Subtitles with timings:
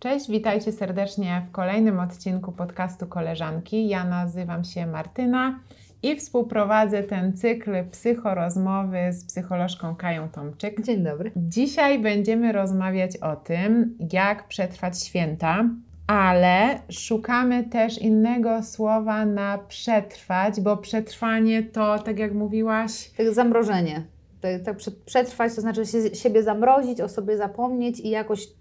[0.00, 3.88] Cześć, witajcie serdecznie w kolejnym odcinku podcastu Koleżanki.
[3.88, 5.60] Ja nazywam się Martyna
[6.02, 10.82] i współprowadzę ten cykl psychorozmowy z psycholożką Kają Tomczyk.
[10.82, 11.32] Dzień dobry.
[11.36, 15.64] Dzisiaj będziemy rozmawiać o tym, jak przetrwać święta,
[16.06, 24.02] ale szukamy też innego słowa na przetrwać, bo przetrwanie to, tak jak mówiłaś, Tak zamrożenie.
[24.40, 28.57] Tak, tak prze- przetrwać to znaczy się, siebie zamrozić, o sobie zapomnieć i jakoś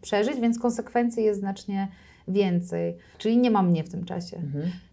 [0.00, 1.88] przeżyć, więc konsekwencji jest znacznie
[2.28, 2.96] więcej.
[3.18, 4.36] Czyli nie ma mnie w tym czasie.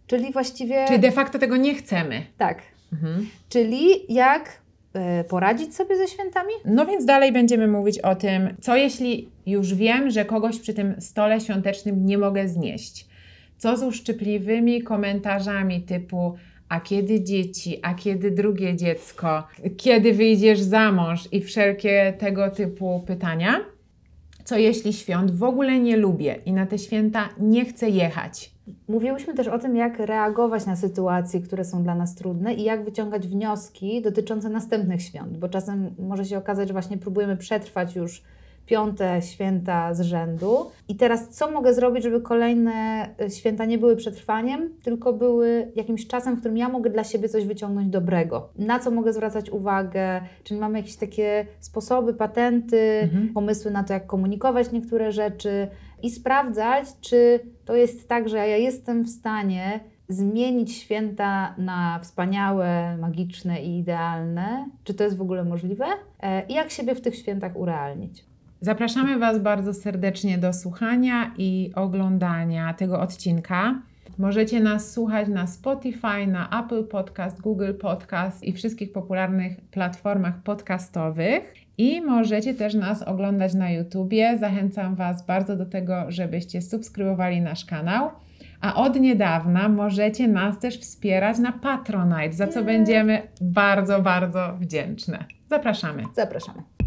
[0.07, 2.25] Czyli właściwie czyli de facto tego nie chcemy.
[2.37, 2.61] tak.
[2.93, 3.27] Mhm.
[3.49, 4.61] Czyli jak
[4.93, 6.51] e, poradzić sobie ze świętami?
[6.65, 10.95] No więc dalej będziemy mówić o tym, co jeśli już wiem, że kogoś przy tym
[10.99, 13.07] stole świątecznym nie mogę znieść.
[13.57, 16.35] Co z uszczypliwymi komentarzami typu
[16.69, 23.03] a kiedy dzieci, a kiedy drugie dziecko, kiedy wyjdziesz za mąż i wszelkie tego typu
[23.07, 23.59] pytania.
[24.45, 28.51] Co jeśli świąt w ogóle nie lubię i na te święta nie chcę jechać?
[28.87, 32.85] Mówiłyśmy też o tym, jak reagować na sytuacje, które są dla nas trudne i jak
[32.85, 38.23] wyciągać wnioski dotyczące następnych świąt, bo czasem może się okazać, że właśnie próbujemy przetrwać już
[38.65, 40.57] piąte święta z rzędu.
[40.87, 46.07] I teraz co mogę zrobić, żeby kolejne y, święta nie były przetrwaniem, tylko były jakimś
[46.07, 48.49] czasem, w którym ja mogę dla siebie coś wyciągnąć dobrego?
[48.57, 50.21] Na co mogę zwracać uwagę?
[50.43, 53.33] Czyli mamy jakieś takie sposoby, patenty, Mhm.
[53.33, 55.67] pomysły na to, jak komunikować niektóre rzeczy
[56.03, 62.97] i sprawdzać, czy to jest tak, że ja jestem w stanie zmienić święta na wspaniałe,
[62.97, 65.85] magiczne i idealne, czy to jest w ogóle możliwe
[66.23, 68.25] E, i jak siebie w tych świętach urealnić.
[68.61, 73.81] Zapraszamy Was bardzo serdecznie do słuchania i oglądania tego odcinka.
[74.17, 81.53] Możecie nas słuchać na Spotify, na Apple Podcast, Google Podcast i wszystkich popularnych platformach podcastowych.
[81.77, 84.37] I możecie też nas oglądać na YouTubie.
[84.37, 88.09] Zachęcam Was bardzo do tego, żebyście subskrybowali nasz kanał.
[88.61, 95.25] A od niedawna możecie nas też wspierać na Patronite, za co będziemy bardzo, bardzo wdzięczne.
[95.49, 96.03] Zapraszamy.
[96.13, 96.84] Zapraszamy.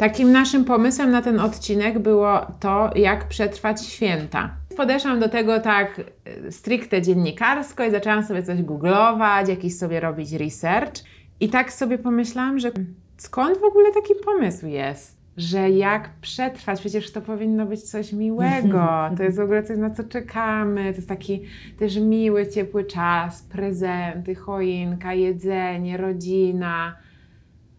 [0.00, 4.50] Takim naszym pomysłem na ten odcinek było to, jak przetrwać święta.
[4.76, 6.00] Podeszłam do tego tak
[6.46, 10.94] e, stricte dziennikarsko i zaczęłam sobie coś googlować, jakiś sobie robić research.
[11.40, 12.70] I tak sobie pomyślałam, że
[13.16, 15.19] skąd w ogóle taki pomysł jest?
[15.40, 18.88] Że jak przetrwać, przecież to powinno być coś miłego.
[19.16, 20.80] To jest w ogóle coś, na co czekamy.
[20.80, 21.42] To jest taki
[21.78, 26.96] też miły, ciepły czas, prezenty, choinka, jedzenie, rodzina.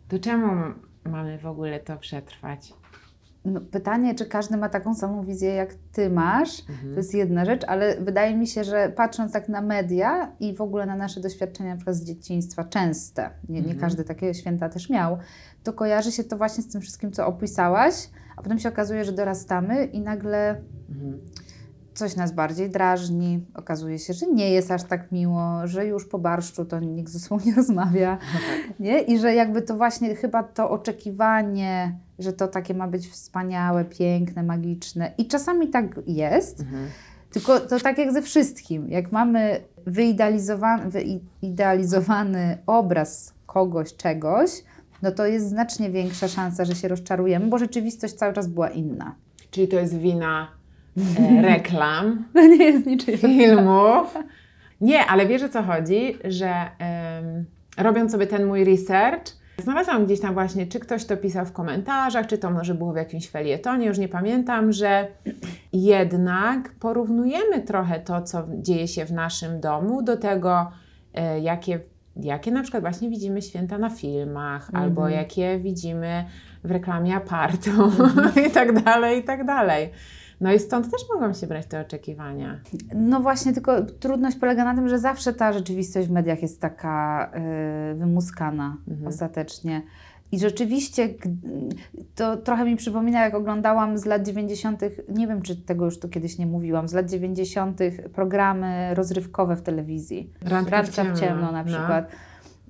[0.08, 0.74] To czemu
[1.06, 2.74] mamy w ogóle to przetrwać?
[3.46, 6.62] No, pytanie, czy każdy ma taką samą wizję, jak Ty masz,
[6.94, 10.62] to jest jedna rzecz, ale wydaje mi się, że patrząc tak na media i w
[10.62, 13.80] ogóle na nasze doświadczenia na z dzieciństwa, częste, nie, nie Mhm.
[13.80, 15.18] każdy takie święta też miał,
[15.64, 19.12] to kojarzy się to właśnie z tym wszystkim, co opisałaś, a potem się okazuje, że
[19.12, 21.20] dorastamy i nagle Mhm.
[21.94, 26.20] coś nas bardziej drażni, okazuje się, że nie jest aż tak miło, że już po
[26.20, 28.18] barszczu to nikt ze sobą nie rozmawia,
[28.80, 29.02] nie?
[29.02, 34.44] I że jakby to właśnie chyba to oczekiwanie, że to takie ma być wspaniałe, piękne,
[34.44, 36.88] magiczne i czasami tak jest, Mhm.
[37.32, 40.92] tylko to tak jak ze wszystkim, jak mamy wyidealizowany,
[41.42, 44.50] wyidealizowany obraz kogoś, czegoś,
[45.02, 49.16] no to jest znacznie większa szansa, że się rozczarujemy, bo rzeczywistość cały czas była inna.
[49.52, 50.48] Czyli to jest wina
[50.98, 53.18] e, reklam, To nie jest niczyja.
[53.18, 54.18] filmów.
[54.82, 56.54] Nie, ale wiesz o co chodzi, że
[57.78, 62.28] robiąc sobie ten mój research, znalazłam gdzieś tam właśnie, czy ktoś to pisał w komentarzach,
[62.28, 65.08] czy to może było w jakimś felietonie, już nie pamiętam, że
[65.74, 70.72] jednak porównujemy trochę to, co dzieje się w naszym domu, do tego,
[71.14, 71.80] e, jakie,
[72.16, 74.84] jakie na przykład właśnie widzimy święta na filmach, Mhm.
[74.84, 76.26] albo jakie widzimy
[76.64, 77.72] w reklamie apartu
[78.48, 79.90] i tak dalej, i tak dalej.
[80.42, 82.60] No i stąd też mogą się brać te oczekiwania.
[82.96, 87.32] No właśnie, tylko trudność polega na tym, że zawsze ta rzeczywistość w mediach jest taka
[87.92, 89.08] y, wymuskana Mhm.
[89.08, 89.82] ostatecznie.
[90.32, 91.10] I rzeczywiście
[92.16, 96.10] to trochę mi przypomina, jak oglądałam z lat 90., nie wiem czy tego już tu
[96.10, 97.80] kiedyś nie mówiłam, z lat 90.
[98.14, 100.30] programy rozrywkowe w telewizji.
[100.46, 101.66] Randka w w ciemno, ciemno na no.
[101.66, 102.12] przykład.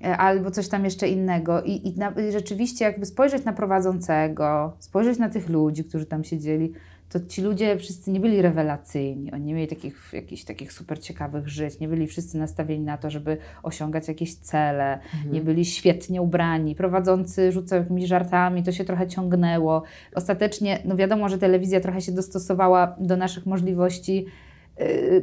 [0.04, 1.62] E, Albo coś tam jeszcze innego.
[1.62, 6.24] I, i, na, i rzeczywiście, jakby spojrzeć na prowadzącego, spojrzeć na tych ludzi, którzy tam
[6.24, 6.74] siedzieli,
[7.12, 9.32] to ci ludzie wszyscy nie byli rewelacyjni.
[9.32, 13.10] Oni nie mieli takich, jakichś takich super ciekawych żyć, nie byli wszyscy nastawieni na to,
[13.10, 15.34] żeby osiągać jakieś cele, Mhm.
[15.34, 16.76] nie byli świetnie ubrani.
[16.76, 19.84] Prowadzący rzucał jakimiś żartami, to się trochę ciągnęło.
[20.16, 24.26] Ostatecznie, no wiadomo, że telewizja trochę się dostosowała do naszych możliwości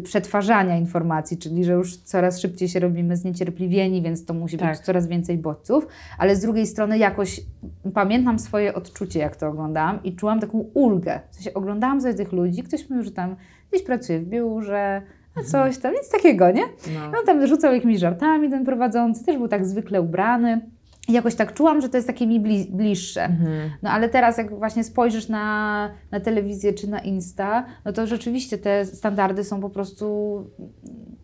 [0.02, 4.76] przetwarzania informacji, czyli że już coraz szybciej się robimy zniecierpliwieni, więc to musi Tak.
[4.76, 5.86] być coraz więcej bodźców,
[6.18, 7.40] ale z drugiej strony jakoś
[7.94, 11.20] pamiętam swoje odczucie, jak to oglądałam i czułam taką ulgę.
[11.30, 13.36] W sensie oglądałam sobie tych ludzi, ktoś mówił, że tam
[13.72, 15.02] gdzieś pracuje w biurze,
[15.36, 16.62] a coś tam, nic takiego, nie?
[16.94, 17.18] No.
[17.18, 20.60] On tam rzucał jakimiś żartami, ten prowadzący, też był tak zwykle ubrany.
[21.08, 23.24] I jakoś tak czułam, że to jest takie mi bli- bliższe.
[23.24, 23.70] Mhm.
[23.82, 28.58] No ale teraz jak właśnie spojrzysz na, na telewizję czy na Insta, no to rzeczywiście
[28.58, 30.06] te standardy są po prostu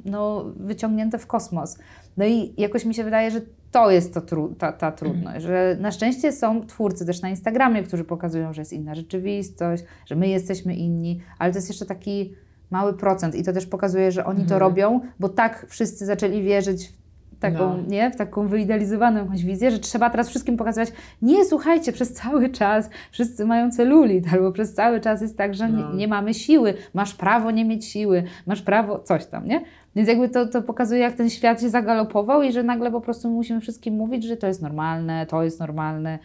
[0.04, 1.78] no, wyciągnięte w kosmos.
[2.16, 3.40] No i jakoś mi się wydaje, że
[3.70, 7.82] to jest to tru- ta, ta trudność, że na szczęście są twórcy też na Instagramie,
[7.82, 12.34] którzy pokazują, że jest inna rzeczywistość, że my jesteśmy inni, ale to jest jeszcze taki
[12.70, 14.60] mały procent i to też pokazuje, że oni to Mhm.
[14.60, 17.03] robią, bo tak wszyscy zaczęli wierzyć w
[17.52, 17.82] taką, No.
[17.88, 20.92] nie, w taką wyidealizowaną jakąś wizję, że trzeba teraz wszystkim pokazywać,
[21.22, 25.68] nie, słuchajcie, przez cały czas wszyscy mają celulit, albo przez cały czas jest tak, że
[25.68, 25.92] No.
[25.92, 29.60] nie, nie mamy siły, masz prawo nie mieć siły, masz prawo coś tam, nie?
[29.96, 33.30] Więc jakby to, to pokazuje, jak ten świat się zagalopował i że nagle po prostu
[33.30, 36.18] musimy wszystkim mówić, że to jest normalne, to jest normalne.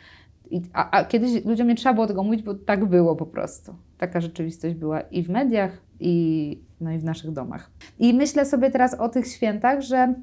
[0.51, 3.75] I, a, a kiedyś ludziom nie trzeba było tego mówić, bo tak było po prostu.
[3.97, 7.71] Taka rzeczywistość była i w mediach, i, no i w naszych domach.
[7.99, 10.13] I myślę sobie teraz o tych świętach, że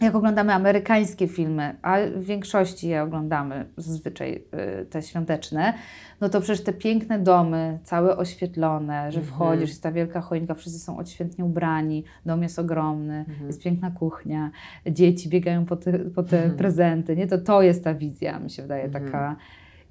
[0.00, 4.42] jak oglądamy amerykańskie filmy, a w większości je oglądamy zazwyczaj
[4.82, 5.74] y, te świąteczne,
[6.20, 9.34] no to przecież te piękne domy, całe oświetlone, że Mhm.
[9.36, 13.46] wchodzisz, jest ta wielka choinka, wszyscy są odświętnie ubrani, dom jest ogromny, Mhm.
[13.46, 14.50] jest piękna kuchnia,
[14.90, 16.56] dzieci biegają po te, po te Mhm.
[16.56, 17.26] prezenty, nie?
[17.26, 19.36] To to jest ta wizja, mi się wydaje, taka...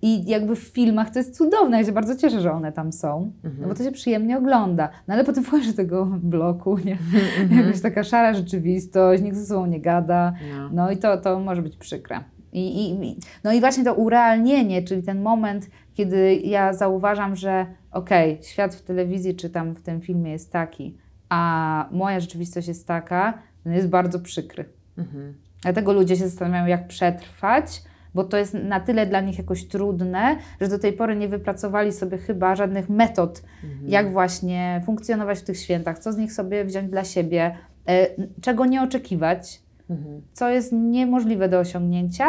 [0.07, 3.31] I jakby w filmach to jest cudowne, ja się bardzo cieszę, że one tam są,
[3.44, 3.62] Mhm.
[3.62, 4.90] no bo to się przyjemnie ogląda.
[5.07, 6.98] No ale potem wchodzisz do tego bloku, nie?
[7.42, 7.66] Mhm.
[7.66, 10.34] Jakaś taka szara rzeczywistość, nikt ze sobą nie gada.
[10.57, 10.69] No.
[10.74, 12.19] No i to, to może być przykre.
[12.54, 18.40] I, i, no i właśnie to urealnienie, czyli ten moment, kiedy ja zauważam, że okej,
[18.44, 20.98] świat w telewizji czy tam w tym filmie jest taki,
[21.30, 23.34] a moja rzeczywistość jest taka,
[23.66, 24.66] no jest bardzo przykry.
[24.98, 25.34] Mhm.
[25.62, 27.84] Dlatego ludzie się zastanawiają, jak przetrwać,
[28.15, 31.91] bo to jest na tyle dla nich jakoś trudne, że do tej pory nie wypracowali
[31.91, 33.89] sobie chyba żadnych metod, Mhm.
[33.89, 37.56] jak właśnie funkcjonować w tych świętach, co z nich sobie wziąć dla siebie,
[37.88, 38.07] e,
[38.41, 40.21] czego nie oczekiwać, Mhm.
[40.33, 42.25] co jest niemożliwe do osiągnięcia,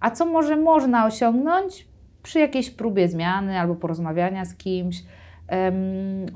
[0.00, 1.88] a co może można osiągnąć
[2.22, 5.02] przy jakiejś próbie zmiany albo porozmawiania z kimś.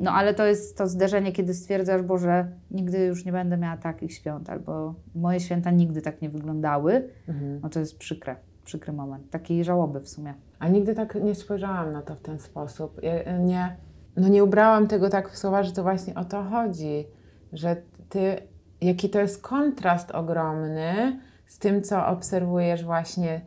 [0.00, 4.12] No ale to jest to zderzenie, kiedy stwierdzasz, Boże, nigdy już nie będę miała takich
[4.14, 7.08] świąt, albo moje święta nigdy tak nie wyglądały.
[7.28, 7.60] Mhm.
[7.62, 8.36] No to jest przykre,
[8.72, 10.34] przykry moment, takiej żałoby w sumie.
[10.58, 13.00] A nigdy tak nie spojrzałam na to w ten sposób.
[13.02, 13.76] Ja nie,
[14.16, 17.04] no nie ubrałam tego tak w słowa, że to właśnie o to chodzi,
[17.52, 17.76] że
[18.08, 18.36] ty,
[18.80, 23.40] jaki to jest kontrast ogromny z tym, co obserwujesz właśnie,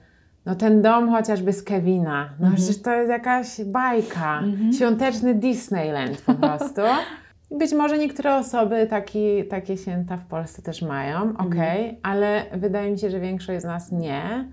[0.46, 2.56] no ten dom chociażby z Kevina, no Mhm.
[2.56, 4.74] przecież to jest jakaś bajka, Mhm.
[4.74, 6.82] świąteczny Disneyland po prostu.
[7.60, 11.48] Być może niektóre osoby taki, takie święta w Polsce też mają, Mhm.
[11.48, 14.46] okej, ale wydaje mi się, że większość z nas nie.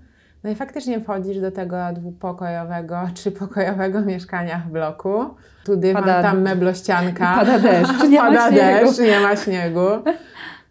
[0.43, 5.23] No i faktycznie wchodzisz do tego dwupokojowego, trzypokojowego mieszkania w bloku.
[5.65, 7.33] Tu dywan, Pada- tam meblościanka.
[7.39, 8.85] Pada deszcz, nie ma Pada śniegu.
[8.85, 9.79] deszcz, nie ma śniegu.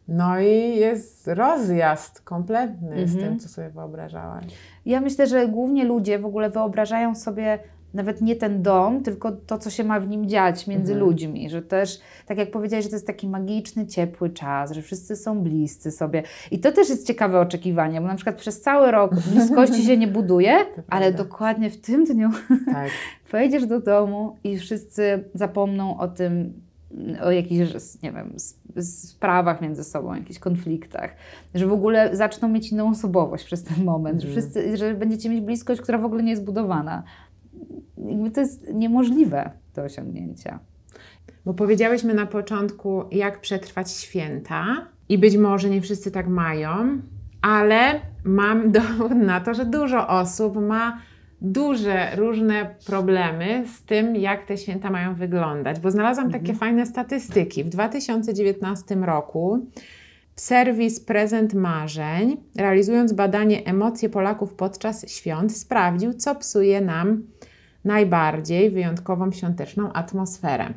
[0.08, 3.30] No i jest rozjazd kompletny z Mhm.
[3.30, 4.44] tym, co sobie wyobrażałaś.
[4.86, 7.58] Ja myślę, że głównie ludzie w ogóle wyobrażają sobie
[7.94, 11.08] nawet nie ten dom, tylko to, co się ma w nim dziać między Mhm.
[11.10, 11.50] ludźmi.
[11.50, 15.40] Że też, tak jak powiedziałeś, że to jest taki magiczny, ciepły czas, że wszyscy są
[15.40, 16.22] bliscy sobie.
[16.50, 20.08] I to też jest ciekawe oczekiwanie, bo na przykład przez cały rok bliskości się nie
[20.08, 20.54] buduje,
[20.88, 22.30] ale dokładnie w tym dniu
[22.72, 22.88] Tak.
[23.30, 26.52] Pojedziesz do domu i wszyscy zapomną o tym,
[27.22, 27.72] o jakichś,
[28.02, 28.34] nie wiem,
[28.82, 31.14] sprawach między sobą, jakichś konfliktach,
[31.54, 34.42] że w ogóle zaczną mieć inną osobowość przez ten moment, że, Mhm.
[34.42, 37.02] wszyscy, że będziecie mieć bliskość, która w ogóle nie jest budowana.
[38.08, 40.58] Jakby to jest niemożliwe do osiągnięcia.
[41.44, 47.00] Bo powiedziałyśmy na początku, jak przetrwać święta, i być może nie wszyscy tak mają,
[47.42, 50.98] ale mam dowód na to, że dużo osób ma
[51.40, 55.80] duże, różne problemy z tym, jak te święta mają wyglądać.
[55.80, 57.64] Bo znalazłam takie fajne statystyki.
[57.64, 59.66] W 2019 roku
[60.36, 67.22] serwis Prezent Marzeń, realizując badanie emocje Polaków podczas świąt, sprawdził, co psuje nam
[67.84, 70.74] najbardziej wyjątkową świąteczną atmosferę.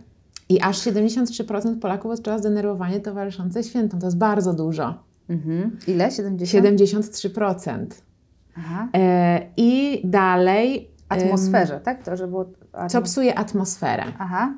[0.50, 4.00] I aż 73% Polaków odczuwa zdenerwowanie towarzyszące świętom.
[4.00, 5.03] To jest bardzo dużo.
[5.29, 5.77] Mhm.
[5.88, 6.12] Ile?
[6.12, 6.65] 70?
[6.65, 7.85] 73%.
[8.57, 8.88] Aha.
[8.95, 10.91] E, I dalej.
[11.09, 12.03] Atmosferze, tak?
[12.03, 12.45] To, że było...
[12.89, 14.03] Co psuje atmosferę?
[14.19, 14.53] Aha.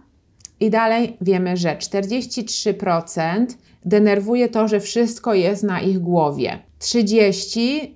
[0.59, 3.45] I dalej wiemy, że 43%
[3.85, 6.59] denerwuje to, że wszystko jest na ich głowie.
[6.79, 7.87] 30%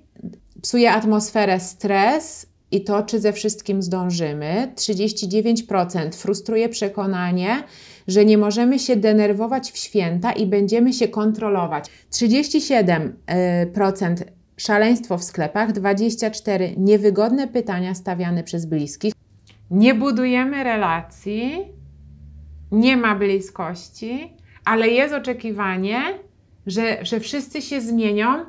[0.62, 4.72] psuje atmosferę stres i to, czy ze wszystkim zdążymy.
[4.76, 7.62] 39% frustruje przekonanie,
[8.08, 11.90] że nie możemy się denerwować w święta i będziemy się kontrolować.
[12.12, 14.14] 37%
[14.56, 19.14] szaleństwo w sklepach, 24% niewygodne pytania stawiane przez bliskich.
[19.70, 21.58] Nie budujemy relacji,
[22.72, 26.02] nie ma bliskości, ale jest oczekiwanie,
[26.66, 28.44] że, że wszyscy się zmienią.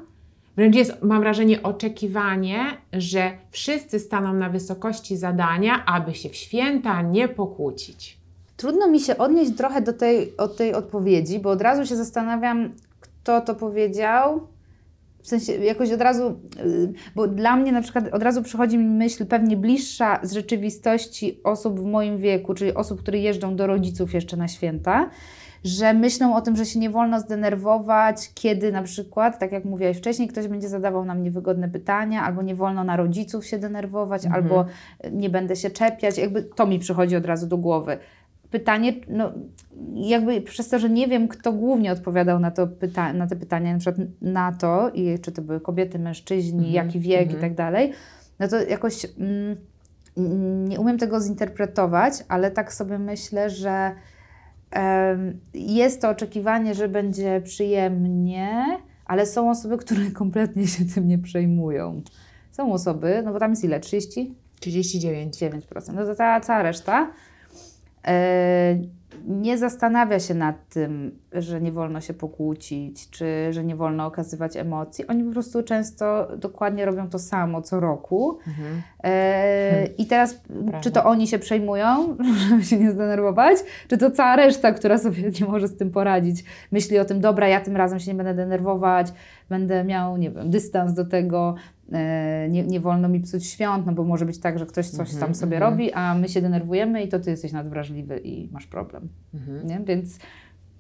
[0.55, 2.59] Wręcz jest, mam wrażenie, oczekiwanie,
[2.93, 8.17] że wszyscy staną na wysokości zadania, aby się w święta nie pokłócić.
[8.57, 12.73] Trudno mi się odnieść trochę do tej, od tej odpowiedzi, bo od razu się zastanawiam,
[12.99, 14.47] kto to powiedział.
[15.21, 18.85] W sensie jakoś od razu, y, bo dla mnie na przykład od razu przychodzi mi
[18.85, 24.13] myśl pewnie bliższa z rzeczywistości osób w moim wieku, czyli osób, które jeżdżą do rodziców
[24.13, 25.09] jeszcze na święta,
[25.63, 29.97] że myślą o tym, że się nie wolno zdenerwować, kiedy na przykład, tak jak mówiłaś
[29.97, 34.43] wcześniej, ktoś będzie zadawał nam niewygodne pytania, albo nie wolno na rodziców się denerwować, Mhm.
[34.43, 34.65] albo
[35.11, 36.17] nie będę się czepiać.
[36.17, 37.97] Jakby to mi przychodzi od razu do głowy
[38.51, 39.31] pytanie, no
[39.93, 43.73] jakby przez to, że nie wiem, kto głównie odpowiadał na, to pyta- na te pytania,
[43.73, 47.39] na przykład na to, i czy to były kobiety, mężczyźni, Mhm, jaki wiek mhm.
[47.39, 47.91] i tak dalej,
[48.39, 49.57] no to jakoś mm,
[50.69, 53.91] nie umiem tego zinterpretować, ale tak sobie myślę, że
[55.53, 58.65] jest to oczekiwanie, że będzie przyjemnie,
[59.05, 62.01] ale są osoby, które kompletnie się tym nie przejmują.
[62.51, 63.79] Są osoby, no bo tam jest ile?
[63.79, 64.35] 30?
[64.59, 65.37] 39.
[65.37, 65.93] 9%.
[65.93, 67.11] No to ta cała reszta
[69.27, 74.57] nie zastanawia się nad tym, że nie wolno się pokłócić, czy że nie wolno okazywać
[74.57, 75.07] emocji.
[75.07, 78.39] Oni po prostu często dokładnie robią to samo co roku.
[78.47, 78.81] Mhm.
[79.03, 80.79] E, I teraz, Prawda.
[80.79, 82.17] czy to oni się przejmują,
[82.49, 83.57] żeby się nie zdenerwować,
[83.87, 87.47] czy to cała reszta, która sobie nie może z tym poradzić, myśli o tym, dobra,
[87.47, 89.13] ja tym razem się nie będę denerwować,
[89.49, 91.72] będę miał, nie wiem, dystans do tego, e,
[92.49, 95.19] nie, nie wolno mi psuć świąt, no bo może być tak, że ktoś coś Mhm,
[95.19, 95.71] tam sobie mhm.
[95.73, 99.09] robi, a my się denerwujemy i to ty jesteś nadwrażliwy i masz problem.
[99.33, 99.67] Mhm.
[99.67, 99.79] Nie?
[99.79, 100.19] Więc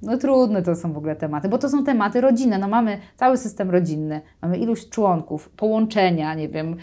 [0.01, 2.57] no trudne to są w ogóle tematy, bo to są tematy rodzinne.
[2.57, 6.75] No mamy cały system rodzinny, mamy iluś członków, połączenia, nie wiem,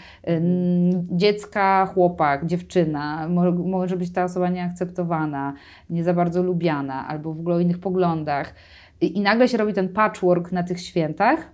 [1.11, 5.53] dziecka, chłopak, dziewczyna, mo- może być ta osoba nieakceptowana,
[5.89, 8.53] nie za bardzo lubiana, albo w ogóle o innych poglądach.
[9.01, 11.51] I, I nagle się robi ten patchwork na tych świętach,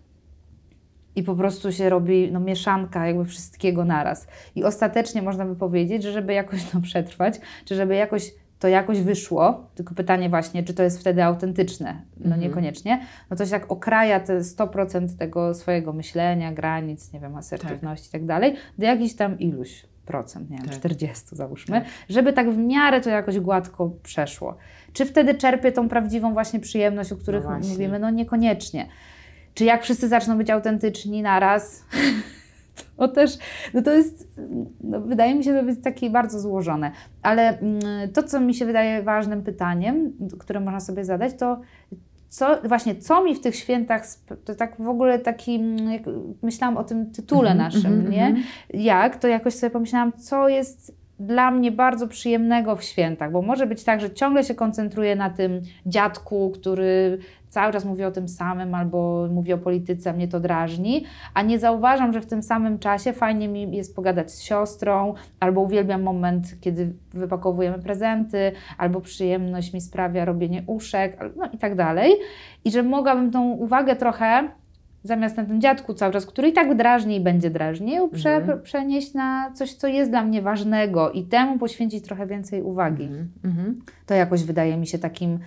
[1.18, 4.28] i po prostu się robi no, mieszanka jakby wszystkiego naraz.
[4.56, 9.02] I ostatecznie można by powiedzieć, że żeby jakoś to przetrwać, czy żeby jakoś to jakoś
[9.02, 12.42] wyszło, tylko pytanie właśnie, czy to jest wtedy autentyczne, no Mhm.
[12.42, 18.08] niekoniecznie, no to się tak okraja te 100% tego swojego myślenia, granic, nie wiem, asertywności
[18.08, 20.76] i tak dalej, do jakichś tam iluś procent, nie wiem, Tak.
[20.76, 21.90] 40 załóżmy, Tak.
[22.10, 24.58] żeby tak w miarę to jakoś gładko przeszło.
[24.94, 28.00] Czy wtedy czerpię tą prawdziwą właśnie przyjemność, o których No mówimy?
[28.00, 28.88] No niekoniecznie.
[29.58, 31.64] Czy jak wszyscy zaczną być autentyczni naraz?
[32.98, 33.38] To też,
[33.74, 34.28] no to jest,
[34.82, 36.92] no wydaje mi się to być takie bardzo złożone.
[37.22, 37.82] Ale mm,
[38.14, 41.62] to, co mi się wydaje ważnym pytaniem, które można sobie zadać, to
[42.30, 44.04] co, właśnie, co mi w tych świętach,
[44.46, 46.02] to tak w ogóle taki, mm, jak
[46.42, 48.26] myślałam o tym tytule Mhm, naszym, mhm, nie?
[48.26, 48.46] mhm.
[48.74, 53.68] jak, to jakoś sobie pomyślałam, co jest dla mnie bardzo przyjemnego w świętach, bo może
[53.68, 57.18] być tak, że ciągle się koncentruję na tym dziadku, który
[57.50, 61.60] cały czas mówi o tym samym albo mówi o polityce, mnie to drażni, a nie
[61.60, 66.62] zauważam, że w tym samym czasie fajnie mi jest pogadać z siostrą, albo uwielbiam moment,
[66.62, 72.14] kiedy wypakowujemy prezenty, albo przyjemność mi sprawia robienie uszek, no i tak dalej.
[72.66, 74.50] I że mogłabym tą uwagę trochę
[75.04, 78.62] zamiast na tym dziadku cały czas, który i tak drażni i będzie drażnił, prze, Mhm.
[78.62, 83.04] przenieść na coś, co jest dla mnie ważnego i temu poświęcić trochę więcej uwagi.
[83.04, 83.30] Mhm.
[83.44, 83.82] Mhm.
[84.06, 85.40] To jakoś wydaje mi się takim,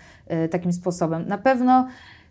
[0.45, 1.28] y, takim sposobem.
[1.28, 1.87] Na pewno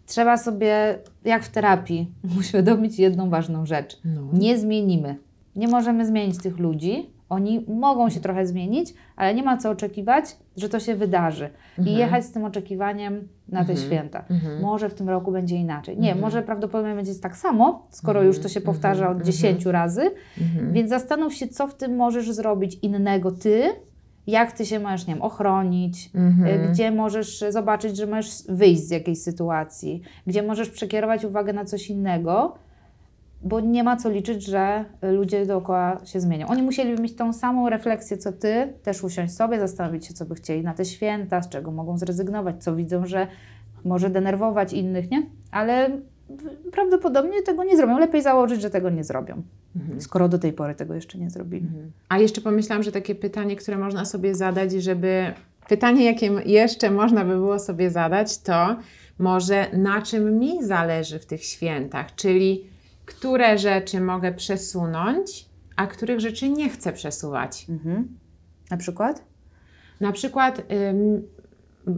[0.05, 3.99] trzeba sobie, jak w terapii, uświadomić jedną ważną rzecz.
[4.05, 4.21] No.
[4.33, 5.15] Nie zmienimy.
[5.55, 7.09] Nie możemy zmienić tych ludzi.
[7.29, 10.25] Oni mogą się trochę zmienić, ale nie ma co oczekiwać,
[10.57, 11.49] że to się wydarzy.
[11.77, 11.97] I Mhm.
[11.97, 13.87] jechać z tym oczekiwaniem na te Mhm.
[13.87, 14.25] święta.
[14.29, 14.61] Mhm.
[14.61, 15.97] Może w tym roku będzie inaczej.
[15.97, 16.21] Nie, Mhm.
[16.21, 18.27] może prawdopodobnie będzie tak samo, skoro Mhm.
[18.27, 19.17] już to się powtarza Mhm.
[19.17, 20.11] od 10 razy.
[20.41, 20.73] Mhm.
[20.73, 23.63] Więc zastanów się, co w tym możesz zrobić innego ty,
[24.27, 26.63] jak ty się możesz, nie wiem, ochronić, Mhm.
[26.63, 31.65] y, gdzie możesz zobaczyć, że możesz wyjść z jakiejś sytuacji, gdzie możesz przekierować uwagę na
[31.65, 32.55] coś innego,
[33.41, 36.47] bo nie ma co liczyć, że ludzie dookoła się zmienią.
[36.47, 40.35] Oni musieliby mieć tą samą refleksję, co ty, też usiąść sobie, zastanowić się, co by
[40.35, 43.27] chcieli na te święta, z czego mogą zrezygnować, co widzą, że
[43.85, 45.23] może denerwować innych, nie?
[45.51, 45.89] Ale
[46.71, 47.99] prawdopodobnie tego nie zrobią.
[47.99, 49.41] Lepiej założyć, że tego nie zrobią,
[49.75, 50.01] Mhm.
[50.01, 51.65] skoro do tej pory tego jeszcze nie zrobili.
[51.67, 51.91] Mhm.
[52.09, 55.33] A jeszcze pomyślałam, że takie pytanie, które można sobie zadać, żeby.
[55.69, 58.75] Pytanie, jakie jeszcze można by było sobie zadać, to
[59.19, 62.63] może na czym mi zależy w tych świętach, czyli
[63.09, 67.65] które rzeczy mogę przesunąć, a których rzeczy nie chcę przesuwać.
[67.69, 68.17] Mhm.
[68.71, 69.23] Na przykład?
[70.01, 71.23] Na przykład ym,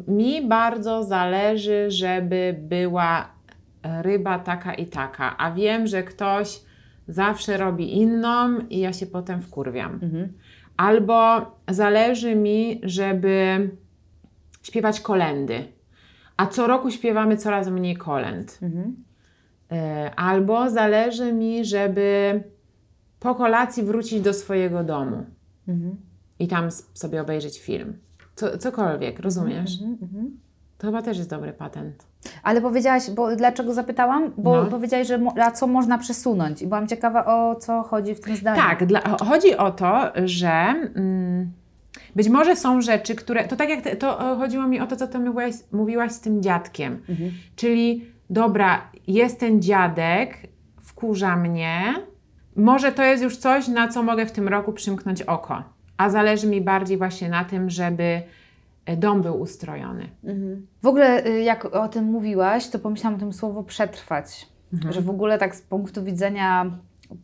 [0.07, 3.29] mi bardzo zależy, żeby była
[4.01, 6.61] ryba taka i taka, a wiem, że ktoś
[7.07, 9.93] zawsze robi inną i ja się potem wkurwiam.
[9.93, 10.33] Mhm.
[10.77, 13.69] Albo zależy mi, żeby
[14.63, 15.63] śpiewać kolendy,
[16.37, 18.59] a co roku śpiewamy coraz mniej kolęd.
[18.61, 19.10] Mhm.
[19.71, 22.43] E, Albo zależy mi, żeby
[23.19, 25.25] po kolacji wrócić do swojego domu
[25.67, 25.95] Mhm.
[26.39, 27.93] i tam sobie obejrzeć film.
[28.35, 29.81] Co, cokolwiek, rozumiesz?
[29.81, 29.97] Mhm.
[30.01, 30.37] Mhm.
[30.77, 32.05] To chyba też jest dobry patent.
[32.43, 34.33] Ale powiedziałaś, bo dlaczego zapytałam?
[34.37, 34.69] Bo No.
[34.69, 38.35] powiedziałaś, że mo- a co można przesunąć i byłam ciekawa o co chodzi w tym
[38.35, 38.61] zdaniu.
[38.61, 40.49] Tak, dla, chodzi o to, że
[40.95, 41.51] mm,
[42.15, 43.47] być może są rzeczy, które.
[43.47, 46.43] To tak jak te, to chodziło mi o to, co ty mówiłaś, mówiłaś z tym
[46.43, 46.99] dziadkiem.
[47.09, 47.31] Mhm.
[47.55, 50.37] Czyli dobra, jest ten dziadek,
[50.77, 51.93] wkurza mnie.
[52.55, 55.63] Może to jest już coś, na co mogę w tym roku przymknąć oko.
[55.97, 58.21] A zależy mi bardziej właśnie na tym, żeby
[58.85, 60.09] e, dom był ustrojony.
[60.23, 60.67] Mhm.
[60.81, 64.47] W ogóle y, jak o tym mówiłaś, to pomyślałam o tym słowo przetrwać.
[64.73, 64.93] Mhm.
[64.93, 66.71] Że w ogóle tak z punktu widzenia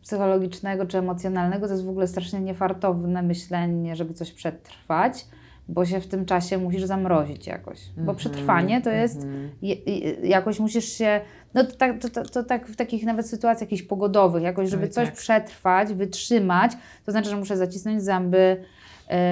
[0.02, 5.26] psychologicznego czy emocjonalnego to jest w ogóle strasznie niefartowne myślenie, żeby coś przetrwać,
[5.68, 7.78] bo się w tym czasie musisz zamrozić jakoś.
[7.96, 9.50] Bo Mhm, przetrwanie to jest mhm.
[9.62, 11.20] je, je- jakoś musisz się,
[11.54, 14.88] no to tak, to, to, to tak w takich nawet sytuacjach jakichś pogodowych, jakoś, żeby
[14.88, 15.16] coś tak.
[15.16, 16.72] przetrwać, wytrzymać,
[17.06, 18.64] to znaczy, że muszę zacisnąć zęby,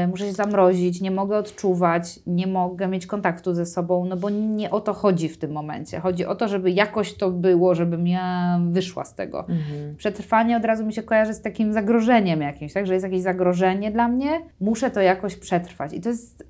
[0.08, 4.70] muszę się zamrozić, nie mogę odczuwać, nie mogę mieć kontaktu ze sobą, no bo nie
[4.70, 6.00] o to chodzi w tym momencie.
[6.00, 9.40] Chodzi o to, żeby jakoś to było, żebym ja wyszła z tego.
[9.40, 9.96] Mhm.
[9.96, 12.86] Przetrwanie od razu mi się kojarzy z takim zagrożeniem jakimś, tak?
[12.86, 15.92] Że jest jakieś zagrożenie dla mnie, muszę to jakoś przetrwać.
[15.92, 16.46] I to jest,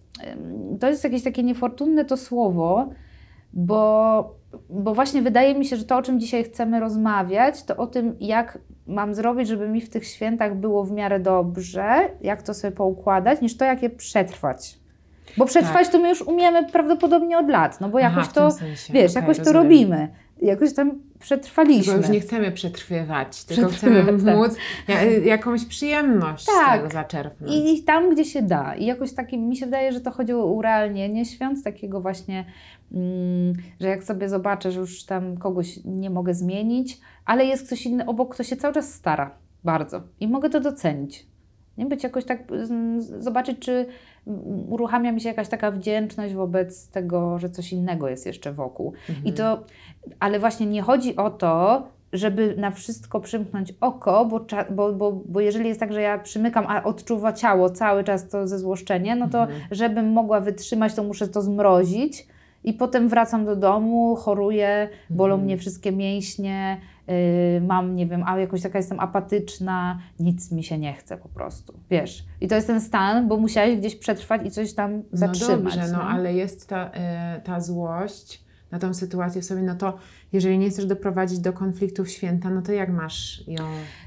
[0.81, 2.89] to jest jakieś takie niefortunne to słowo,
[3.53, 4.35] bo,
[4.71, 8.17] bo właśnie wydaje mi się, że to, o czym dzisiaj chcemy rozmawiać, to o tym,
[8.21, 12.73] jak mam zrobić, żeby mi w tych świętach było w miarę dobrze, jak to sobie
[12.77, 14.79] poukładać, niż to, jak je przetrwać.
[15.37, 18.07] Bo przetrwać to my już umiemy prawdopodobnie od lat, no bo Tak.
[18.07, 18.49] Aha, jakoś w to,
[18.93, 19.63] wiesz, Okej, jakoś to rozumiem.
[19.63, 20.09] robimy.
[20.43, 21.85] Jakoś tam przetrwaliśmy.
[21.85, 24.37] Tylko już nie chcemy przetrwywać, tylko chcemy tak.
[24.37, 24.57] móc
[24.89, 26.79] ja, jakąś przyjemność Tak.
[26.79, 27.53] z tego zaczerpnąć.
[27.55, 28.75] I tam, gdzie się da.
[28.75, 32.45] I jakoś taki, mi się wydaje, że to chodzi o urealnienie świąt, takiego właśnie,
[32.93, 37.87] mm, że jak sobie zobaczę, że już tam kogoś nie mogę zmienić, ale jest ktoś
[37.87, 39.31] inny obok, kto się cały czas stara
[39.65, 41.27] bardzo i mogę to docenić.
[41.79, 42.39] Nie być jakoś tak,
[43.19, 43.87] zobaczyć, czy
[44.69, 48.93] uruchamia mi się jakaś taka wdzięczność wobec tego, że coś innego jest jeszcze wokół.
[49.25, 49.65] I to,
[50.21, 55.41] ale właśnie nie chodzi o to, żeby na wszystko przymknąć oko, bo, bo, bo, bo
[55.41, 59.41] jeżeli jest tak, że ja przymykam, a odczuwa ciało cały czas to zezłoszczenie, no to
[59.43, 59.61] Mhm.
[59.71, 62.27] żebym mogła wytrzymać, to muszę to zmrozić
[62.65, 65.45] i potem wracam do domu, choruję, bolą Mhm.
[65.45, 66.77] mnie wszystkie mięśnie,
[67.61, 71.81] mam, nie wiem, a jakoś taka jestem apatyczna, nic mi się nie chce po prostu,
[71.91, 72.25] wiesz.
[72.41, 75.77] I to jest ten stan, bo musiałeś gdzieś przetrwać i coś tam zatrzymać.
[75.77, 76.05] No dobrze, no nie?
[76.05, 79.99] ale jest ta, y, ta złość na tą sytuację w sobie, no to
[80.33, 83.65] jeżeli nie chcesz doprowadzić do konfliktu w święta, no to jak masz ją...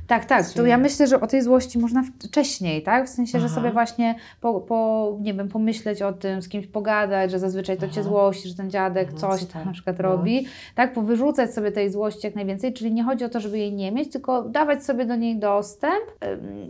[0.08, 0.50] Tak, tak.
[0.50, 3.06] To ja myślę, że o tej złości można wcześniej, tak?
[3.06, 3.56] W sensie, że Aha.
[3.56, 7.88] sobie właśnie po, po, nie wiem, pomyśleć o tym, z kimś pogadać, że zazwyczaj to
[7.88, 8.10] cię Aha.
[8.10, 10.04] złości, że ten dziadek Aha, coś tam na przykład No.
[10.04, 10.48] robi.
[10.76, 13.92] Tak, powyrzucać sobie tej złości jak najwięcej, czyli nie chodzi o to, żeby jej nie
[13.92, 16.06] mieć, tylko dawać sobie do niej dostęp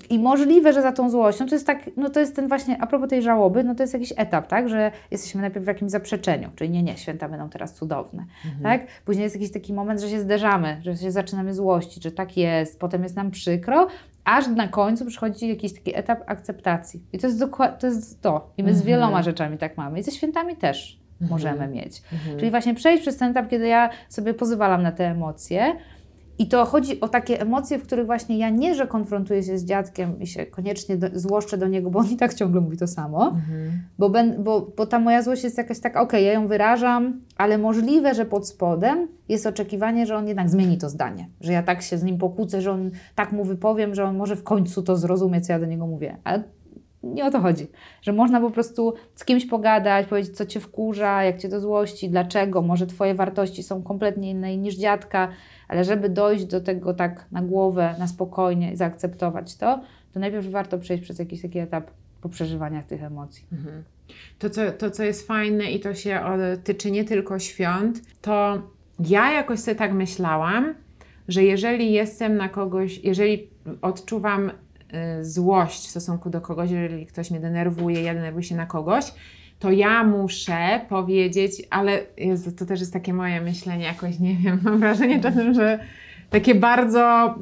[0.10, 2.88] i możliwe, że za tą złością, to jest tak, no to jest ten właśnie, a
[2.88, 4.70] propos tej żałoby, no to jest jakiś etap, tak?
[4.70, 8.64] Że jesteśmy najpierw w jakimś zaprzeczeniu, czyli nie, nie, święta będą teraz cudowne, Mhm.
[8.64, 8.88] tak?
[9.06, 12.80] Później jest jakiś taki moment, że się zderzamy, że się zaczynamy złościć, że tak jest,
[12.80, 13.88] potem jest nam przykro,
[14.24, 17.04] aż na końcu przychodzi jakiś taki etap akceptacji.
[17.14, 17.88] I to jest dokładnie to.
[17.88, 18.50] Jest to.
[18.58, 18.88] I my z Mhm.
[18.88, 20.00] wieloma rzeczami tak mamy.
[20.00, 21.30] I ze świętami też Mhm.
[21.32, 22.02] możemy mieć.
[22.14, 22.40] Mhm.
[22.40, 25.76] Czyli właśnie przejść przez ten etap, kiedy ja sobie pozwalam na te emocje.
[26.40, 29.66] I to chodzi o takie emocje, w których właśnie ja nie, że konfrontuję się z
[29.66, 32.88] dziadkiem i się koniecznie do, złoszczę do niego, bo on i tak ciągle mówi to
[32.88, 33.72] samo, Mhm.
[33.98, 37.58] bo, ben, bo, bo ta moja złość jest jakaś taka, okej, ja ją wyrażam, ale
[37.58, 41.30] możliwe, że pod spodem jest oczekiwanie, że on jednak zmieni to zdanie.
[41.42, 44.36] Że ja tak się z nim pokłócę, że on tak mu wypowiem, że on może
[44.36, 46.18] w końcu to zrozumie, co ja do niego mówię.
[46.24, 46.44] Ale
[47.04, 47.68] nie o to chodzi.
[48.02, 52.10] Że można po prostu z kimś pogadać, powiedzieć, co cię wkurza, jak cię to złości,
[52.10, 55.28] dlaczego, może twoje wartości są kompletnie inne niż dziadka,
[55.68, 59.82] ale żeby dojść do tego tak na głowę, na spokojnie i zaakceptować to,
[60.14, 63.46] to najpierw warto przejść przez jakiś taki etap po przeżywaniach tych emocji.
[63.52, 63.84] Mhm.
[64.40, 66.22] To co, to, co jest fajne i to się
[66.64, 68.62] tyczy nie tylko świąt, to
[69.00, 70.74] ja jakoś sobie tak myślałam,
[71.28, 73.48] że jeżeli jestem na kogoś, jeżeli
[73.82, 74.52] odczuwam
[75.22, 79.14] złość w stosunku do kogoś, jeżeli ktoś mnie denerwuje, ja denerwuję się na kogoś,
[79.60, 84.60] to ja muszę powiedzieć, ale Jezu, to też jest takie moje myślenie, jakoś nie wiem,
[84.64, 85.80] mam wrażenie czasem, że
[86.30, 87.36] takie bardzo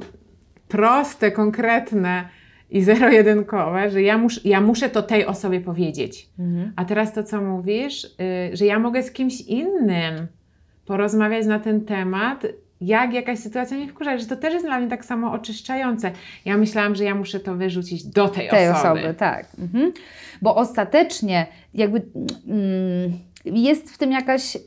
[0.67, 2.29] proste, konkretne,
[2.69, 6.29] i zero-jedynkowe, że ja, mus, ja muszę to tej osobie powiedzieć.
[6.39, 6.73] Mhm.
[6.75, 10.27] A teraz to, co mówisz, y, że ja mogę z kimś innym
[10.85, 12.45] porozmawiać na ten temat,
[12.81, 16.11] jak jakaś sytuacja mnie wkurza, że to też jest dla mnie tak samo oczyszczające.
[16.45, 18.99] Ja myślałam, że ja muszę to wyrzucić do tej, tej osoby.
[18.99, 19.13] osoby.
[19.13, 19.47] tak.
[19.59, 19.93] Mhm.
[20.41, 22.01] Bo ostatecznie jakby
[22.47, 23.11] mm,
[23.45, 24.59] jest w tym jakaś, y,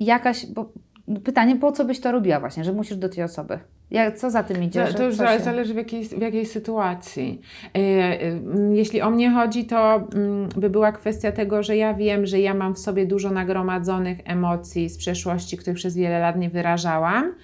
[0.00, 0.72] jakaś bo
[1.20, 3.58] pytanie, po co byś to robiła właśnie, że musisz do tej osoby?
[3.90, 4.86] Jak, co za tym idzie?
[4.86, 7.40] Że To już się- zależy w jakiej, w jakiej sytuacji.
[7.76, 12.26] Y, mm, Jeśli o mnie chodzi, to mm, by była kwestia tego, że ja wiem,
[12.26, 16.50] że ja mam w sobie dużo nagromadzonych emocji z przeszłości, których przez wiele lat nie
[16.50, 17.34] wyrażałam.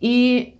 [0.00, 0.52] I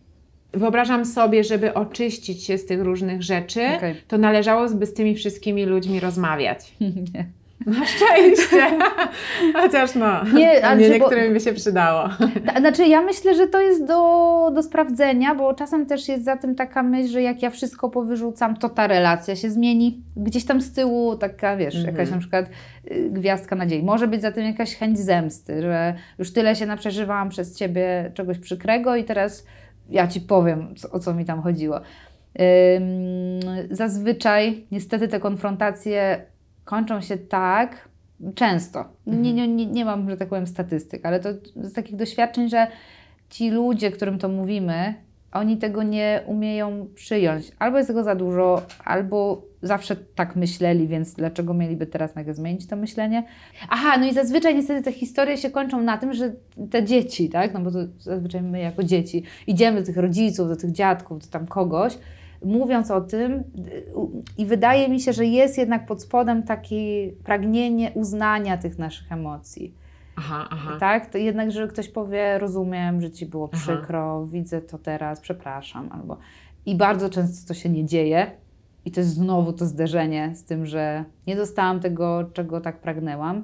[0.52, 3.94] wyobrażam sobie, żeby oczyścić się z tych różnych rzeczy, Okej.
[4.08, 6.72] to należałoby z tymi wszystkimi ludźmi rozmawiać.
[7.66, 8.62] Na szczęście!
[9.60, 12.08] Chociaż no, Nie, ale nie że bo- niektórym by się przydało.
[12.46, 16.36] Ta- Znaczy, ja myślę, że to jest do, do sprawdzenia, bo czasem też jest za
[16.36, 20.02] tym taka myśl, że jak ja wszystko powyrzucam, to ta relacja się zmieni.
[20.16, 21.94] Gdzieś tam z tyłu taka, wiesz, Mhm.
[21.96, 22.46] jakaś na przykład
[22.90, 23.82] y, gwiazdka nadziei.
[23.82, 28.38] Może być za tym jakaś chęć zemsty, że już tyle się naprzeżywałam przez ciebie czegoś
[28.38, 29.46] przykrego i teraz
[29.90, 31.76] ja ci powiem, co, o co mi tam chodziło.
[31.76, 33.40] Ym,
[33.70, 36.20] zazwyczaj, niestety, te konfrontacje
[36.64, 37.88] kończą się tak,
[38.34, 38.84] często.
[39.06, 42.66] Nie, nie, nie, nie mam, że tak powiem, statystyk, ale to z takich doświadczeń, że
[43.30, 44.94] ci ludzie, którym to mówimy,
[45.34, 47.52] oni tego nie umieją przyjąć.
[47.58, 52.66] Albo jest tego za dużo, albo zawsze tak myśleli, więc dlaczego mieliby teraz nagle zmienić
[52.66, 53.24] to myślenie?
[53.70, 56.32] Aha, no i zazwyczaj niestety te historie się kończą na tym, że
[56.70, 60.56] te dzieci, tak, no bo to zazwyczaj my jako dzieci idziemy do tych rodziców, do
[60.56, 61.98] tych dziadków, do tam kogoś,
[62.44, 63.44] mówiąc o tym y,
[64.38, 69.74] i wydaje mi się, że jest jednak pod spodem takie pragnienie uznania tych naszych emocji.
[70.16, 70.76] Aha, aha.
[70.80, 71.06] Tak?
[71.06, 73.62] To jednak, że ktoś powie, rozumiem, że ci było Aha.
[73.62, 75.88] przykro, widzę to teraz, przepraszam.
[75.92, 76.18] Albo...
[76.66, 78.30] I bardzo często to się nie dzieje.
[78.84, 83.42] I to jest znowu to zderzenie z tym, że nie dostałam tego, czego tak pragnęłam.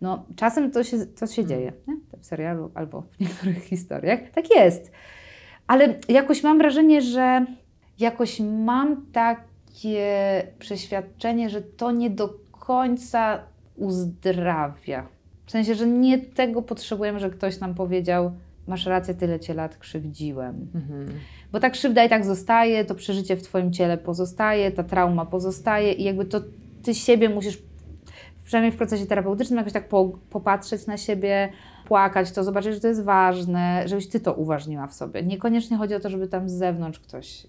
[0.00, 1.96] No, czasem to się, to się dzieje nie?
[2.20, 4.20] w serialu albo w niektórych historiach.
[4.34, 4.92] Tak jest.
[5.66, 7.46] Ale jakoś mam wrażenie, że
[7.98, 13.38] jakoś mam takie przeświadczenie, że to nie do końca
[13.76, 15.06] uzdrawia.
[15.46, 18.32] W sensie, że nie tego potrzebujemy, że ktoś nam powiedział,
[18.66, 20.66] masz rację, tyle cię lat krzywdziłem.
[20.74, 21.08] Mhm.
[21.52, 25.92] Bo ta krzywda i tak zostaje, to przeżycie w Twoim ciele pozostaje, ta trauma pozostaje
[25.92, 26.40] i jakby to
[26.82, 27.58] Ty siebie musisz,
[28.44, 31.52] przynajmniej w procesie terapeutycznym, jakoś tak po, popatrzeć na siebie,
[31.86, 35.22] płakać to, zobaczyć, że to jest ważne, żebyś Ty to uważniła w sobie.
[35.22, 37.46] Niekoniecznie chodzi o to, żeby tam z zewnątrz ktoś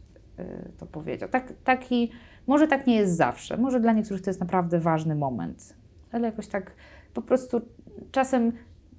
[0.78, 1.30] to powiedział.
[1.30, 2.12] Tak, taki,
[2.48, 5.76] może tak nie jest zawsze, może dla niektórych to jest naprawdę ważny moment,
[6.12, 6.72] ale jakoś tak
[7.14, 7.62] po prostu
[8.12, 8.52] czasem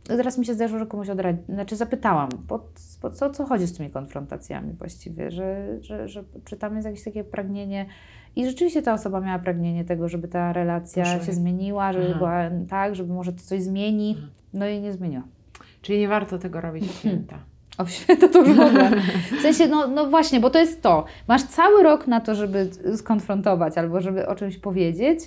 [0.04, 2.64] Teraz mi się zdarzyło, że komuś odradzi, znaczy zapytałam, po,
[3.00, 7.04] po co, co chodzi z tymi konfrontacjami właściwie, że, że, że czy tam jest jakieś
[7.04, 7.86] takie pragnienie
[8.36, 11.24] i rzeczywiście ta osoba miała pragnienie tego, żeby ta relacja Poszła.
[11.26, 12.18] się zmieniła, żeby Aha.
[12.18, 14.16] była tak, żeby może to coś zmieni,
[14.54, 15.22] no i nie zmieniła.
[15.82, 17.38] Czyli nie warto tego robić w święta.
[17.80, 18.90] O, święta to już w ogóle.
[19.38, 21.04] W sensie, no, no właśnie, bo to jest to.
[21.28, 25.20] Masz cały rok na to, żeby skonfrontować albo żeby o czymś powiedzieć,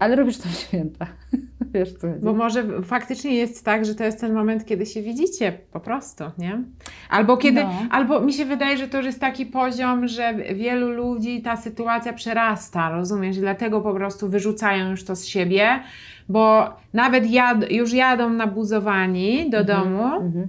[0.00, 1.06] ale robisz to w święta.
[1.74, 2.06] Wiesz co?
[2.22, 6.24] Bo może faktycznie jest tak, że to jest ten moment, kiedy się widzicie po prostu,
[6.38, 6.62] nie?
[7.10, 7.70] Albo kiedy, No.
[7.90, 12.12] albo mi się wydaje, że to już jest taki poziom, że wielu ludzi ta sytuacja
[12.12, 13.36] przerasta, rozumiesz?
[13.36, 15.80] I dlatego po prostu wyrzucają już to z siebie,
[16.28, 20.48] bo nawet jad, już jadą nabuzowani do domu Mhm.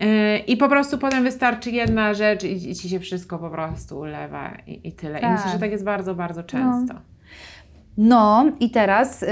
[0.00, 3.98] Yy, i po prostu potem wystarczy jedna rzecz i, i ci się wszystko po prostu
[3.98, 5.18] ulewa i, i tyle.
[5.18, 5.32] I Tak.
[5.32, 6.94] myślę, że tak jest bardzo, bardzo często.
[7.96, 9.26] No i teraz, y,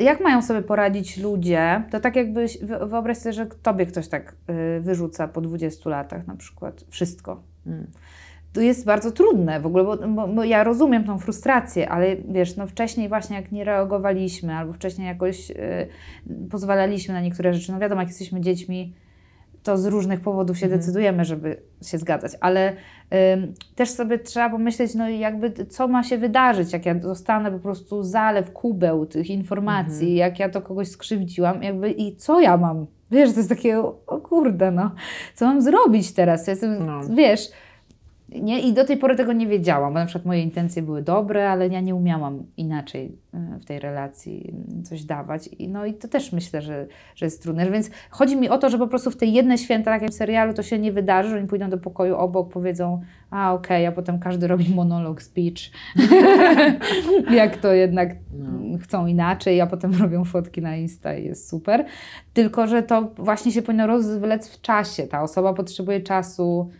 [0.00, 1.82] jak mają sobie poradzić ludzie?
[1.90, 4.34] To tak jakbyś, wy- wyobraź sobie, że tobie ktoś tak
[4.78, 7.42] y, wyrzuca po 20 latach na przykład wszystko.
[7.66, 7.86] Mm.
[8.52, 12.56] To jest bardzo trudne w ogóle, bo, bo, bo ja rozumiem tą frustrację, ale wiesz,
[12.56, 15.88] no wcześniej właśnie jak nie reagowaliśmy, albo wcześniej jakoś y,
[16.50, 18.94] pozwalaliśmy na niektóre rzeczy, no wiadomo, jak jesteśmy dziećmi,
[19.62, 20.80] to z różnych powodów się Mhm.
[20.80, 22.72] decydujemy, żeby się zgadzać, ale
[23.34, 27.50] ym, też sobie trzeba pomyśleć, no i jakby co ma się wydarzyć, jak ja dostanę
[27.52, 30.16] po prostu zalew, kubeł tych informacji, Mhm.
[30.16, 32.86] jak ja to kogoś skrzywdziłam, jakby i co ja mam?
[33.10, 34.90] Wiesz, to jest takie, o, o kurde, no,
[35.34, 36.46] co mam zrobić teraz?
[36.46, 37.00] Ja jestem, No.
[37.16, 37.40] wiesz,
[38.32, 38.60] nie?
[38.60, 41.68] I do tej pory tego nie wiedziałam, bo na przykład moje intencje były dobre, ale
[41.68, 45.46] ja nie umiałam inaczej y, w tej relacji y, coś dawać.
[45.46, 47.70] I, no i to też myślę, że, że jest trudne.
[47.70, 50.54] Więc chodzi mi o to, że po prostu w te jedne święta, tak w serialu,
[50.54, 54.18] to się nie wydarzy, że oni pójdą do pokoju obok, powiedzą, a okej, a potem
[54.18, 55.70] każdy robi monolog, speech,
[57.40, 58.78] jak to jednak No.
[58.78, 61.84] chcą inaczej, a potem robią fotki na Insta i jest super.
[62.34, 65.06] Tylko, że to właśnie się powinno rozwlec w czasie.
[65.06, 66.70] Ta osoba potrzebuje czasu,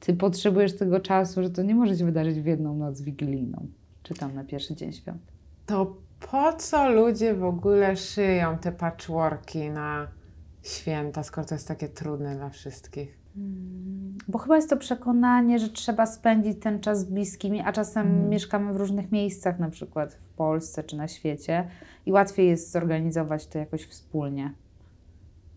[0.00, 3.66] ty potrzebujesz tego czasu, że to nie może się wydarzyć w jedną noc wigilijną.
[4.02, 5.22] Czytam na pierwszy dzień świąt.
[5.66, 5.96] To
[6.30, 10.08] po co ludzie w ogóle szyją te patchworki na
[10.62, 13.18] święta, skoro to jest takie trudne dla wszystkich?
[14.28, 18.28] Bo chyba jest to przekonanie, że trzeba spędzić ten czas z bliskimi, a czasem Mhm.
[18.28, 21.68] mieszkamy w różnych miejscach, na przykład w Polsce czy na świecie,
[22.06, 24.52] i łatwiej jest zorganizować to jakoś wspólnie.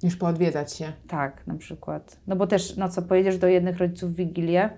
[0.03, 0.93] Niż poodwiedzać się.
[1.07, 2.17] Tak, na przykład.
[2.27, 4.69] No bo też, no co, pojedziesz do jednych rodziców w Wigilię,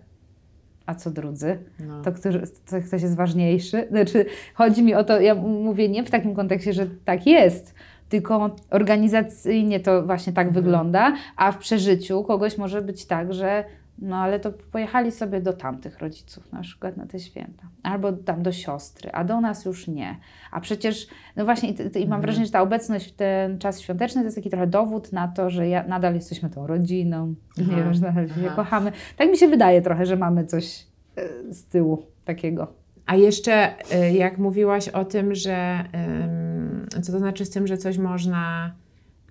[0.86, 1.58] a co drudzy?
[1.80, 2.02] No.
[2.02, 3.88] To, który, to ktoś jest ważniejszy.
[3.90, 7.76] Znaczy, chodzi mi o to, ja mówię nie w takim kontekście, że tak jest,
[8.10, 10.64] tylko organizacyjnie to właśnie tak Mhm.
[10.66, 13.64] wygląda, a w przeżyciu kogoś może być tak, że
[14.00, 18.44] no ale to pojechali sobie do tamtych rodziców na przykład na te święta, albo tam
[18.44, 20.18] do siostry, a do nas już nie.
[20.52, 22.22] A przecież, no właśnie, i, i mam Mhm.
[22.22, 25.50] wrażenie, że ta obecność w ten czas świąteczny to jest taki trochę dowód na to,
[25.50, 28.56] że ja, nadal jesteśmy tą rodziną, Aha, nie wiem, że nadal się aha.
[28.56, 28.92] kochamy.
[29.18, 30.86] Tak mi się wydaje trochę, że mamy coś
[31.18, 32.68] e, z tyłu takiego.
[33.06, 33.76] A jeszcze
[34.08, 35.84] y, jak mówiłaś o tym, że
[37.04, 38.74] co to znaczy z tym, że coś można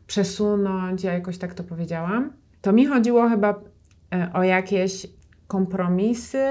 [0.07, 3.61] przesunąć, ja jakoś tak to powiedziałam, to mi chodziło chyba
[4.35, 5.07] o jakieś
[5.49, 6.45] kompromisy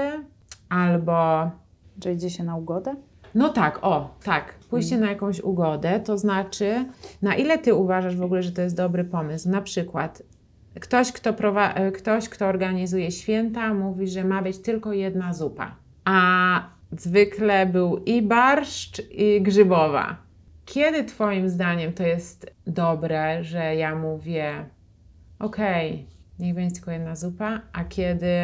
[0.68, 1.50] albo
[2.04, 2.94] Że idzie się na ugodę?
[3.34, 4.54] no tak, o, tak.
[4.70, 6.84] Pójście na jakąś ugodę, to znaczy,
[7.22, 9.48] na ile ty uważasz w ogóle, że to jest dobry pomysł?
[9.50, 10.22] Na przykład,
[10.80, 15.76] ktoś, kto, prowa- e, ktoś, kto organizuje święta, mówi, że ma być tylko jedna zupa,
[16.04, 16.62] a
[16.98, 20.16] zwykle był i barszcz, i grzybowa.
[20.64, 24.64] Kiedy Twoim zdaniem to jest dobre, że ja mówię,
[25.38, 26.06] okej,
[26.38, 28.34] niech będzie tylko jedna zupa, a kiedy,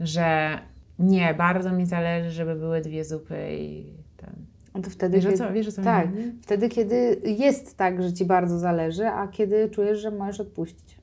[0.00, 0.58] że
[0.98, 4.34] nie, bardzo mi zależy, żeby były dwie zupy i ten.
[4.74, 6.08] No to wtedy, Wiesz kiedy, co, wiesz co tak,
[6.42, 10.98] wtedy, kiedy jest tak, że Ci bardzo zależy, a kiedy czujesz, że możesz odpuścić.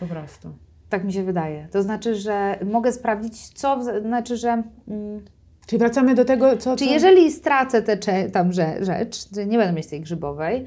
[0.00, 0.48] Po prostu.
[0.88, 1.68] Tak mi się wydaje.
[1.70, 5.20] To znaczy, że mogę sprawdzić, co, znaczy, że mm,
[5.66, 6.76] Czyli wracamy do tego, co...
[6.76, 6.90] czy co...
[6.90, 10.66] jeżeli stracę tę tam rze- rzecz, że nie będę mieć tej grzybowej,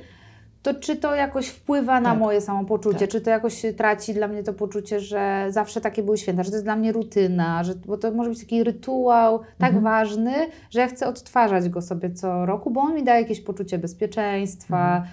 [0.63, 2.19] to czy to jakoś wpływa na Tak.
[2.19, 3.09] moje samopoczucie, Tak.
[3.09, 6.55] czy to jakoś traci dla mnie to poczucie, że zawsze takie były święta, że to
[6.55, 9.83] jest dla mnie rutyna, że, bo to może być taki rytuał tak Mhm.
[9.83, 10.33] ważny,
[10.69, 15.03] że ja chcę odtwarzać go sobie co roku, bo on mi daje jakieś poczucie bezpieczeństwa,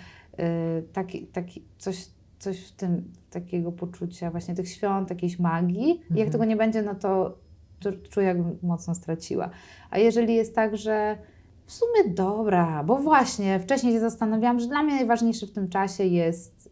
[0.78, 2.07] y, taki, taki, coś,
[2.38, 5.88] coś w tym, takiego poczucia właśnie tych świąt, jakiejś magii.
[5.90, 6.30] I jak Mhm.
[6.30, 7.38] tego nie będzie, no to,
[7.80, 9.50] to czuję, jakbym mocno straciła.
[9.90, 11.18] A jeżeli jest tak, że
[11.66, 16.05] w sumie dobra, bo właśnie wcześniej się zastanawiałam, że dla mnie najważniejsze w tym czasie
[16.05, 16.70] jest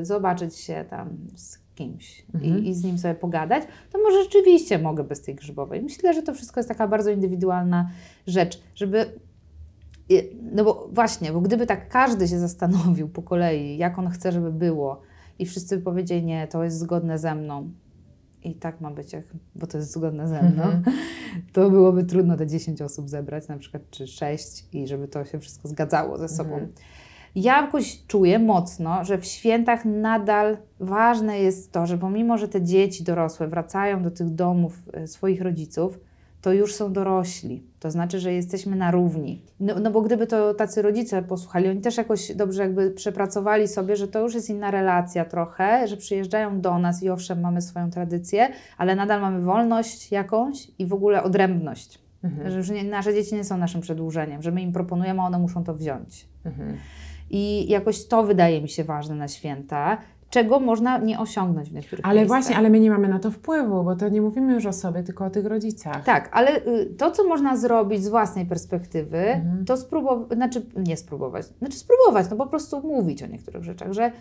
[0.00, 2.58] y, zobaczyć się tam z kimś Mhm.
[2.64, 5.82] i, i z nim sobie pogadać, to może rzeczywiście mogę bez tej grzybowej.
[5.82, 7.90] Myślę, że to wszystko jest taka bardzo indywidualna
[8.26, 9.06] rzecz, żeby.
[10.52, 14.52] No bo właśnie, bo gdyby tak każdy się zastanowił po kolei, jak on chce, żeby
[14.52, 15.00] było,
[15.38, 17.70] i wszyscy by powiedzieli, nie, to jest zgodne ze mną.
[18.44, 19.24] I tak ma być, jak,
[19.54, 20.82] bo to jest zgodne ze mną Mhm.
[21.52, 25.38] to byłoby trudno te 10 osób zebrać, na przykład, czy 6, i żeby to się
[25.38, 26.52] wszystko zgadzało ze sobą.
[26.52, 26.72] Mhm.
[27.34, 32.62] Ja jakoś czuję mocno, że w świętach nadal ważne jest to, że pomimo, że te
[32.62, 35.98] dzieci dorosłe wracają do tych domów e, swoich rodziców,
[36.40, 37.62] to już są dorośli.
[37.80, 39.42] To znaczy, że jesteśmy na równi.
[39.60, 43.96] No, no bo gdyby to tacy rodzice posłuchali, oni też jakoś dobrze jakby przepracowali sobie,
[43.96, 47.90] że to już jest inna relacja trochę, że przyjeżdżają do nas i owszem, mamy swoją
[47.90, 48.48] tradycję,
[48.78, 51.98] ale nadal mamy wolność jakąś i w ogóle odrębność.
[52.24, 52.62] Mhm.
[52.62, 55.64] Że nie, nasze dzieci nie są naszym przedłużeniem, że my im proponujemy, a one muszą
[55.64, 56.28] to wziąć.
[56.44, 56.76] Mhm.
[57.30, 59.98] I jakoś to wydaje mi się ważne na święta,
[60.30, 62.38] czego można nie osiągnąć w niektórych Ale miejscach.
[62.42, 65.02] właśnie, ale my nie mamy na to wpływu, bo to nie mówimy już o sobie,
[65.02, 66.04] tylko o tych rodzicach.
[66.04, 69.64] Tak, ale y, to, co można zrobić z własnej perspektywy, Mhm.
[69.64, 74.12] to spróbować, znaczy nie spróbować, znaczy spróbować, no po prostu mówić o niektórych rzeczach, że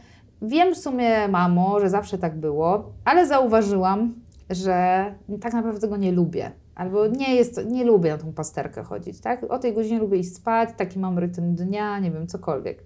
[0.42, 4.14] wiem w sumie, mamo, że zawsze tak było, ale zauważyłam,
[4.50, 5.06] że
[5.42, 6.52] tak naprawdę tego nie lubię.
[6.76, 9.44] Albo nie jest, nie lubię na tą pasterkę chodzić, tak?
[9.44, 12.84] O tej godzinie lubię iść spać, taki mam rytm dnia, nie wiem, cokolwiek.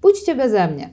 [0.00, 0.90] Pójdźcie beze mnie.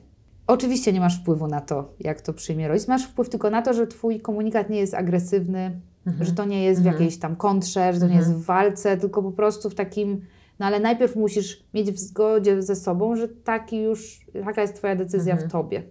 [0.48, 2.88] Oczywiście nie masz wpływu na to, jak to przyjmie rodzic.
[2.88, 6.26] Masz wpływ tylko na to, że twój komunikat nie jest agresywny, Mhm.
[6.26, 6.94] że to nie jest w Mhm.
[7.04, 8.32] jakiejś tam kontrze, że to nie Mhm.
[8.32, 10.22] jest w walce, tylko po prostu w takim,
[10.60, 14.96] no ale najpierw musisz mieć w zgodzie ze sobą, że taki już, taka jest twoja
[14.96, 15.50] decyzja Mhm.
[15.50, 15.84] w tobie.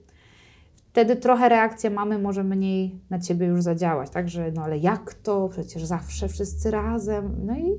[0.93, 5.15] Wtedy trochę reakcja mamy może mniej na ciebie już zadziałać, tak, że no ale jak
[5.15, 7.79] to, przecież zawsze wszyscy razem, no i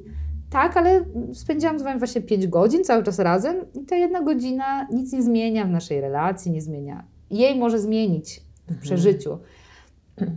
[0.54, 4.88] tak, ale spędziłam z wami właśnie 5 godzin cały czas razem i ta jedna godzina
[4.92, 7.04] nic nie zmienia w naszej relacji, nie zmienia.
[7.32, 8.82] Jej może zmienić w Mhm.
[8.82, 9.38] przeżyciu.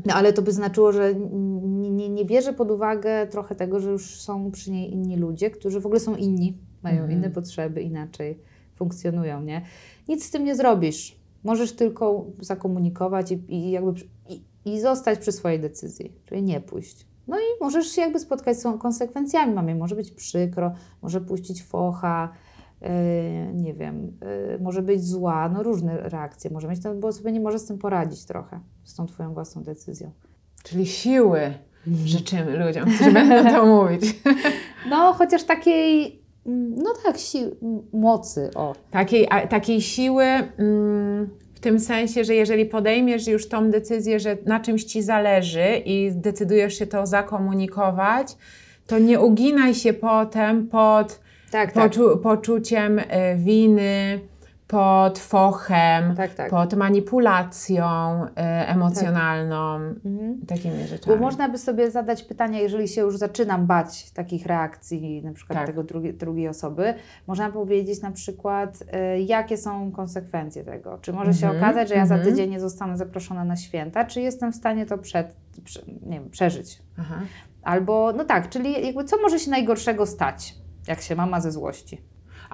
[0.06, 3.90] No, ale to by znaczyło, że nie, nie, nie bierze pod uwagę trochę tego, że
[3.90, 7.12] już są przy niej inni ludzie, którzy w ogóle są inni, mają Mhm.
[7.18, 8.38] inne potrzeby, inaczej
[8.76, 9.62] funkcjonują, nie?
[10.08, 11.16] Nic z tym nie zrobisz.
[11.44, 13.92] Możesz tylko zakomunikować i, i jakby
[14.28, 17.06] i, i zostać przy swojej decyzji, czyli nie pójść.
[17.26, 19.54] No i możesz się jakby spotkać z konsekwencjami.
[19.54, 22.32] Mamie może być przykro, może puścić focha,
[22.80, 22.88] yy,
[23.54, 24.18] nie wiem,
[24.50, 27.66] yy, może być zła, no różne reakcje może mieć, no, bo sobie nie może z
[27.66, 30.10] tym poradzić trochę, z tą Twoją własną decyzją.
[30.62, 31.54] Czyli siły
[32.04, 34.20] życzymy ludziom, którzy będą to mówić.
[34.90, 37.50] No, chociaż takiej, mm, no tak, si-
[37.92, 38.74] mocy, o.
[38.90, 44.36] Takiej, a, takiej siły mm, w tym sensie, że jeżeli podejmiesz już tą decyzję, że
[44.46, 48.36] na czymś ci zależy i decydujesz się to zakomunikować,
[48.86, 51.92] to nie uginaj się potem pod Tak, tak.
[51.92, 53.04] poczu- poczuciem y,
[53.36, 54.20] winy,
[54.68, 56.50] pod fochem, Tak, tak.
[56.50, 57.86] pod manipulacją
[58.24, 58.28] y,
[58.66, 60.40] emocjonalną, Mhm.
[60.46, 61.16] takimi rzeczami.
[61.16, 65.58] Bo można by sobie zadać pytanie, jeżeli się już zaczynam bać takich reakcji, na przykład
[65.58, 65.66] Tak.
[65.66, 66.94] tego drugi, drugiej osoby,
[67.26, 68.82] można powiedzieć na przykład,
[69.16, 70.98] y, jakie są konsekwencje tego.
[70.98, 72.30] Czy może się Mhm, okazać, że ja za mhm.
[72.34, 75.26] tydzień nie zostanę zaproszona na święta, czy jestem w stanie to przed,
[75.64, 76.82] prze, nie wiem, przeżyć.
[76.98, 77.14] Aha.
[77.62, 80.54] Albo, no tak, czyli jakby co może się najgorszego stać,
[80.88, 82.00] jak się mama ze złości.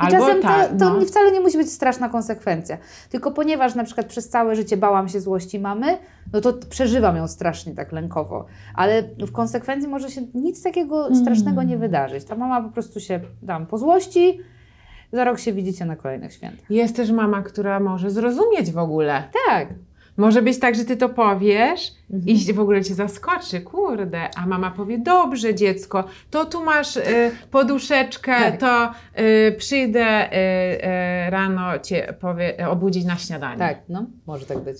[0.08, 1.00] I czasem tak, to, to no.
[1.00, 2.78] wcale nie musi być straszna konsekwencja.
[3.10, 5.98] Tylko ponieważ na przykład przez całe życie bałam się złości mamy,
[6.32, 8.46] no to przeżywam ją strasznie tak lękowo.
[8.74, 11.20] Ale w konsekwencji może się nic takiego Mm.
[11.20, 12.24] strasznego nie wydarzyć.
[12.24, 14.40] Ta mama po prostu się dam po złości,
[15.12, 16.70] za rok się widzicie na kolejnych świętach.
[16.70, 19.22] Jest też mama, która może zrozumieć w ogóle.
[19.48, 19.68] Tak.
[20.16, 22.28] Może być tak, że ty to powiesz Mhm.
[22.36, 27.02] i wogóle cię zaskoczy, kurde, a mama powie, dobrze dziecko, to tu masz y,
[27.50, 28.60] poduszeczkę, Tak.
[28.60, 28.90] to
[29.22, 30.36] y, przyjdę y,
[31.26, 33.58] y, rano cię powie, obudzić na śniadanie.
[33.58, 34.76] Tak, no, może tak być.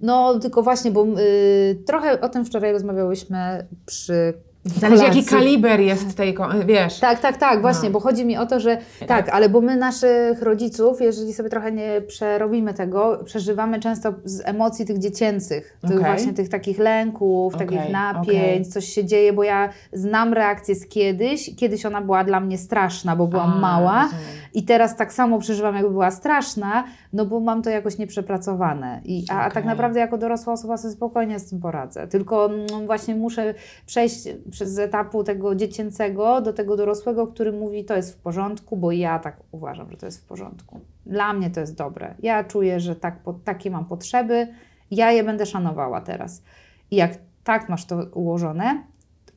[0.00, 4.34] No, tylko właśnie, bo y, trochę o tym wczoraj rozmawiałyśmy przy
[4.76, 7.00] Zależy jaki kaliber jest tej, wiesz.
[7.00, 7.92] Tak, tak, tak, właśnie, No.
[7.92, 11.72] bo chodzi mi o to, że tak, ale bo my naszych rodziców, jeżeli sobie trochę
[11.72, 16.04] nie przerobimy tego, przeżywamy często z emocji tych dziecięcych, tych Okej.
[16.04, 18.28] właśnie tych takich lęków, Okej, takich napięć,
[18.60, 18.64] okej.
[18.64, 23.16] coś się dzieje, bo ja znam reakcję z kiedyś, kiedyś ona była dla mnie straszna,
[23.16, 24.24] bo byłam A, mała rozumiem.
[24.54, 29.00] i teraz tak samo przeżywam, jakby była straszna, no bo mam to jakoś nieprzepracowane.
[29.04, 32.08] I, a, a tak naprawdę jako dorosła osoba sobie spokojnie z tym poradzę.
[32.08, 33.54] Tylko mm, właśnie muszę
[33.86, 34.28] przejść
[34.58, 39.18] przez etapu tego dziecięcego do tego dorosłego, który mówi, to jest w porządku, bo ja
[39.18, 40.80] tak uważam, że to jest w porządku.
[41.06, 42.14] Dla mnie to jest dobre.
[42.22, 44.48] Ja czuję, że tak, po, takie mam potrzeby,
[44.90, 46.42] ja je będę szanowała teraz.
[46.90, 47.12] I jak
[47.44, 48.82] tak masz to ułożone,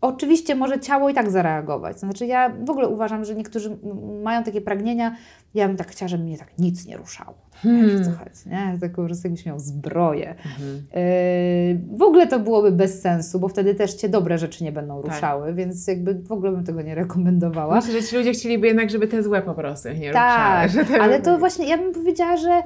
[0.01, 1.99] Oczywiście może ciało i tak zareagować.
[1.99, 3.77] Znaczy, ja w ogóle uważam, że niektórzy
[4.23, 5.15] mają takie pragnienia.
[5.53, 7.33] Ja bym tak chciała, żeby mnie tak nic nie ruszało.
[7.53, 7.81] Hmm.
[7.89, 8.77] Wiesz, co chodzi, nie?
[8.81, 10.29] Tak po prostu jakbyś miał zbroję.
[10.29, 10.75] Mhm.
[10.75, 15.01] Yy, w ogóle to byłoby bez sensu, bo wtedy też cię dobre rzeczy nie będą
[15.01, 15.11] Tak.
[15.11, 17.75] ruszały, więc jakby w ogóle bym tego nie rekomendowała.
[17.75, 20.85] Myślę, że ci ludzie chcieliby jednak, żeby te złe po prostu nie Tak, ruszały.
[20.87, 22.63] że te- ale to właśnie ja bym powiedziała, że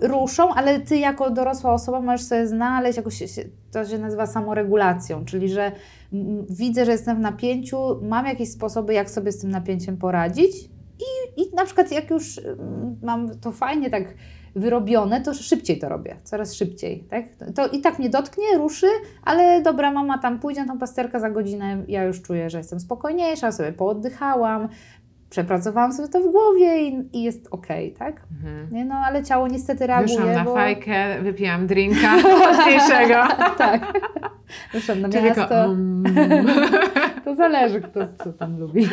[0.00, 3.22] ruszą, ale ty jako dorosła osoba możesz sobie znaleźć jakoś,
[3.72, 5.72] to się nazywa samoregulacją, czyli że
[6.50, 10.56] widzę, że jestem w napięciu, mam jakieś sposoby, jak sobie z tym napięciem poradzić
[10.98, 14.14] i, i na przykład jak już mm, mam to fajnie tak
[14.56, 17.24] wyrobione, to szybciej to robię, coraz szybciej, tak?
[17.54, 18.86] To i tak mnie dotknie, ruszy,
[19.24, 22.80] ale dobra, mama tam pójdzie na tą pasterkę za godzinę, ja już czuję, że jestem
[22.80, 24.68] spokojniejsza, sobie pooddychałam,
[25.30, 28.22] przepracowałam sobie to w głowie i, i jest okej, tak?
[28.36, 28.68] Mhm.
[28.72, 30.54] Nie, no ale ciało niestety reaguje, Wyszłam na bo...
[30.54, 32.16] fajkę, wypiłam drinka
[32.48, 33.14] mocniejszego.
[33.58, 33.80] tak.
[34.72, 35.42] Wyszłam na Czyli miasto.
[35.42, 36.04] tylko, mm.
[37.24, 38.88] To zależy, kto co tam lubi.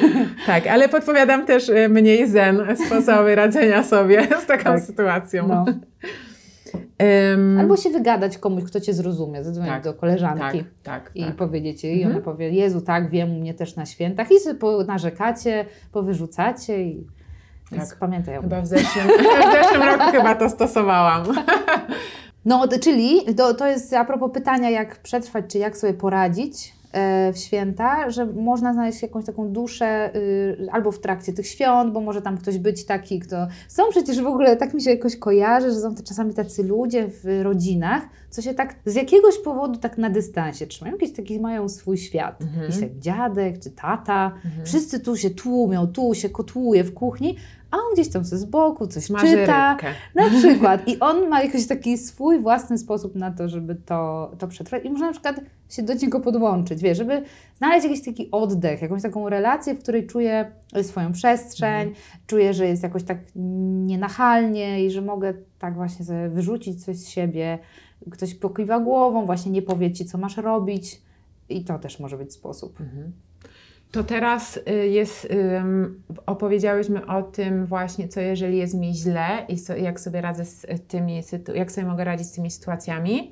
[0.46, 4.80] Tak, ale podpowiadam też y, mniej zen sposoby radzenia sobie z taką Tak.
[4.80, 5.48] sytuacją.
[5.48, 5.66] No.
[7.34, 10.60] Ym, Albo się wygadać komuś, kto cię zrozumie, zadzwonić Tak, do koleżanki.
[10.60, 10.68] tak,
[11.04, 11.36] tak, I tak.
[11.36, 12.16] powiedzieć jej, i Mhm.
[12.16, 14.32] ona powie, Jezu, tak, wiem, u mnie też na świętach.
[14.32, 17.08] I sobie narzekacie, powyrzucacie i
[17.70, 17.98] Tak.
[18.00, 18.42] pamiętaj.
[18.42, 21.24] Chyba w zeszłym, w zeszłym roku chyba to stosowałam.
[22.46, 26.74] No, czyli to, to jest a propos pytania, jak przetrwać, czy jak sobie poradzić
[27.34, 32.02] w święta, że można znaleźć jakąś taką duszę y, albo w trakcie tych świąt, bo
[32.02, 33.48] może tam ktoś być taki, kto...
[33.68, 37.08] Są przecież w ogóle, tak mi się jakoś kojarzy, że są to czasami tacy ludzie
[37.08, 40.96] w rodzinach, co się tak z jakiegoś powodu tak na dystansie trzymają.
[40.96, 42.42] Jakiś taki mają swój świat.
[42.42, 42.62] Mhm.
[42.62, 44.32] Jakiś tak dziadek czy tata.
[44.46, 44.66] Mhm.
[44.66, 47.36] Wszyscy tu się tłumią, tu się kotłuje w kuchni,
[47.76, 49.72] a on gdzieś tam sobie z boku coś Smaży czyta.
[49.72, 49.88] rybkę.
[50.16, 50.88] Na przykład.
[50.88, 54.86] I on ma jakiś taki swój własny sposób na to, żeby to, to przetrwać.
[54.86, 57.24] I można na przykład się do niego podłączyć, wie, żeby
[57.58, 60.52] znaleźć jakiś taki oddech, jakąś taką relację, w której czuje
[60.82, 61.94] swoją przestrzeń,
[62.28, 63.18] czuję, że jest jakoś tak
[63.86, 67.60] nienachalnie i że mogę tak właśnie sobie wyrzucić coś z siebie.
[68.12, 71.02] Ktoś pokiwa głową, właśnie nie powie ci, co masz robić.
[71.50, 72.82] I to też może być sposób.
[72.82, 73.12] Mhm.
[73.92, 75.28] To teraz y, jest,
[76.26, 80.66] opowiedziałyśmy o tym właśnie, co jeżeli jest mi źle i so, jak sobie radzę z
[80.88, 83.32] tymi, sytu- jak sobie mogę radzić z tymi sytuacjami.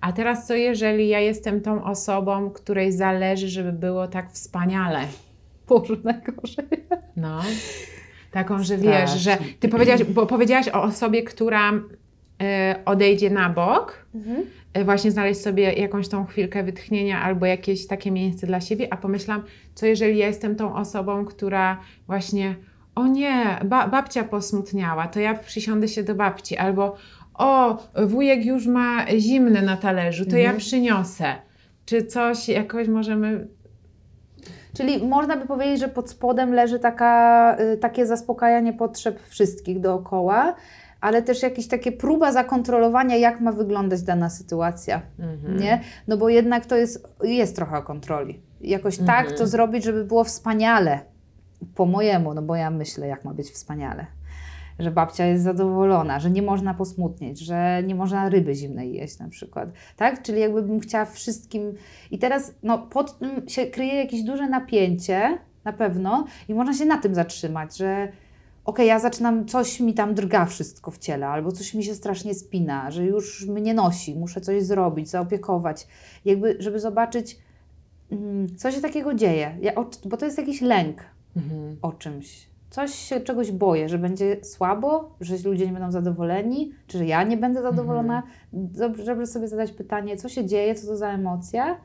[0.00, 5.00] A teraz co jeżeli ja jestem tą osobą, której zależy, żeby było tak wspaniale?
[5.68, 6.64] Boże, najgorzej.
[7.16, 7.40] No.
[8.30, 11.80] Taką, że wiesz, że ty powiedziałaś, bo powiedziałaś o osobie, która y,
[12.84, 14.18] odejdzie na bok, y,
[14.84, 19.44] właśnie znaleźć sobie jakąś tą chwilkę wytchnienia albo jakieś takie miejsce dla siebie, a pomyślałam,
[19.74, 22.54] co jeżeli ja jestem tą osobą, która właśnie,
[22.94, 26.96] o nie, ba, babcia posmutniała, to ja przysiądę się do babci, albo
[27.34, 30.58] o, wujek już ma zimne na talerzu, to ja Mhm.
[30.58, 31.34] przyniosę.
[31.86, 33.48] Czy coś jakoś możemy
[34.76, 40.54] Czyli można by powiedzieć, że pod spodem leży taka, y, takie zaspokajanie potrzeb wszystkich dookoła,
[41.04, 45.02] ale też jakieś takie próba zakontrolowania, jak ma wyglądać dana sytuacja.
[45.18, 45.56] Mhm.
[45.56, 45.80] Nie?
[46.08, 48.40] No bo jednak to jest, jest trochę o kontroli.
[48.60, 49.36] Jakoś tak Mhm.
[49.36, 51.00] to zrobić, żeby było wspaniale.
[51.74, 54.06] Po mojemu, no bo ja myślę, jak ma być wspaniale.
[54.78, 59.28] Że babcia jest zadowolona, że nie można posmutnieć, że nie można ryby zimnej jeść na
[59.28, 59.68] przykład.
[59.96, 60.22] Tak?
[60.22, 61.74] Czyli jakby bym chciała wszystkim.
[62.10, 66.84] I teraz no, pod tym się kryje jakieś duże napięcie, na pewno, i można się
[66.84, 68.08] na tym zatrzymać, że
[68.64, 72.34] okej, ja zaczynam, coś mi tam drga wszystko w ciele, albo coś mi się strasznie
[72.34, 75.86] spina, że już mnie nosi, muszę coś zrobić, zaopiekować.
[76.24, 77.38] Jakby, żeby zobaczyć,
[78.10, 79.72] mm, co się takiego dzieje, ja,
[80.04, 81.04] bo to jest jakiś lęk
[81.36, 81.76] Mhm.
[81.82, 82.46] o czymś.
[82.70, 87.22] Coś się czegoś boję, że będzie słabo, że ludzie nie będą zadowoleni, czy że ja
[87.22, 88.22] nie będę zadowolona.
[88.52, 91.76] Dobrze, żeby sobie zadać pytanie, co się dzieje, co to za emocja,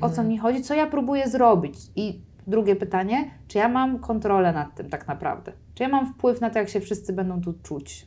[0.00, 1.78] o co mi chodzi, co ja próbuję zrobić.
[1.96, 5.52] I drugie pytanie, czy ja mam kontrolę nad tym tak naprawdę?
[5.74, 8.06] Czy ja mam wpływ na to, jak się wszyscy będą tu czuć?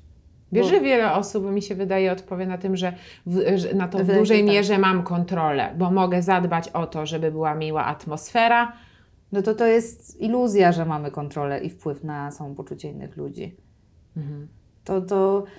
[0.52, 2.94] Wiesz, że wiele osób, mi się wydaje, odpowie na tym, że,
[3.26, 4.50] w, że na to w dużej tak.
[4.50, 8.74] mierze mam kontrolę, bo mogę zadbać o to, żeby była miła atmosfera.
[9.32, 13.56] No to to jest iluzja, że mamy kontrolę i wpływ na samopoczucie innych ludzi.
[14.84, 15.52] To, to, mm,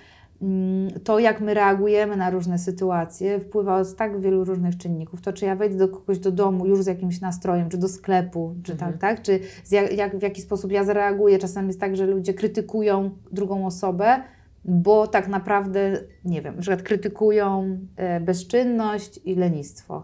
[1.03, 5.21] to, jak my reagujemy na różne sytuacje, wpływa z tak wielu różnych czynników.
[5.21, 8.55] To, czy ja wejdę do kogoś do domu już z jakimś nastrojem, czy do sklepu,
[8.63, 8.91] czy Mhm.
[8.91, 9.21] tak, tak?
[9.21, 9.39] Czy
[9.71, 11.39] jak, jak, w jaki sposób ja zareaguję.
[11.39, 14.23] Czasem jest tak, że ludzie krytykują drugą osobę,
[14.65, 20.03] bo tak naprawdę, nie wiem, na przykład krytykują e, bezczynność i lenistwo,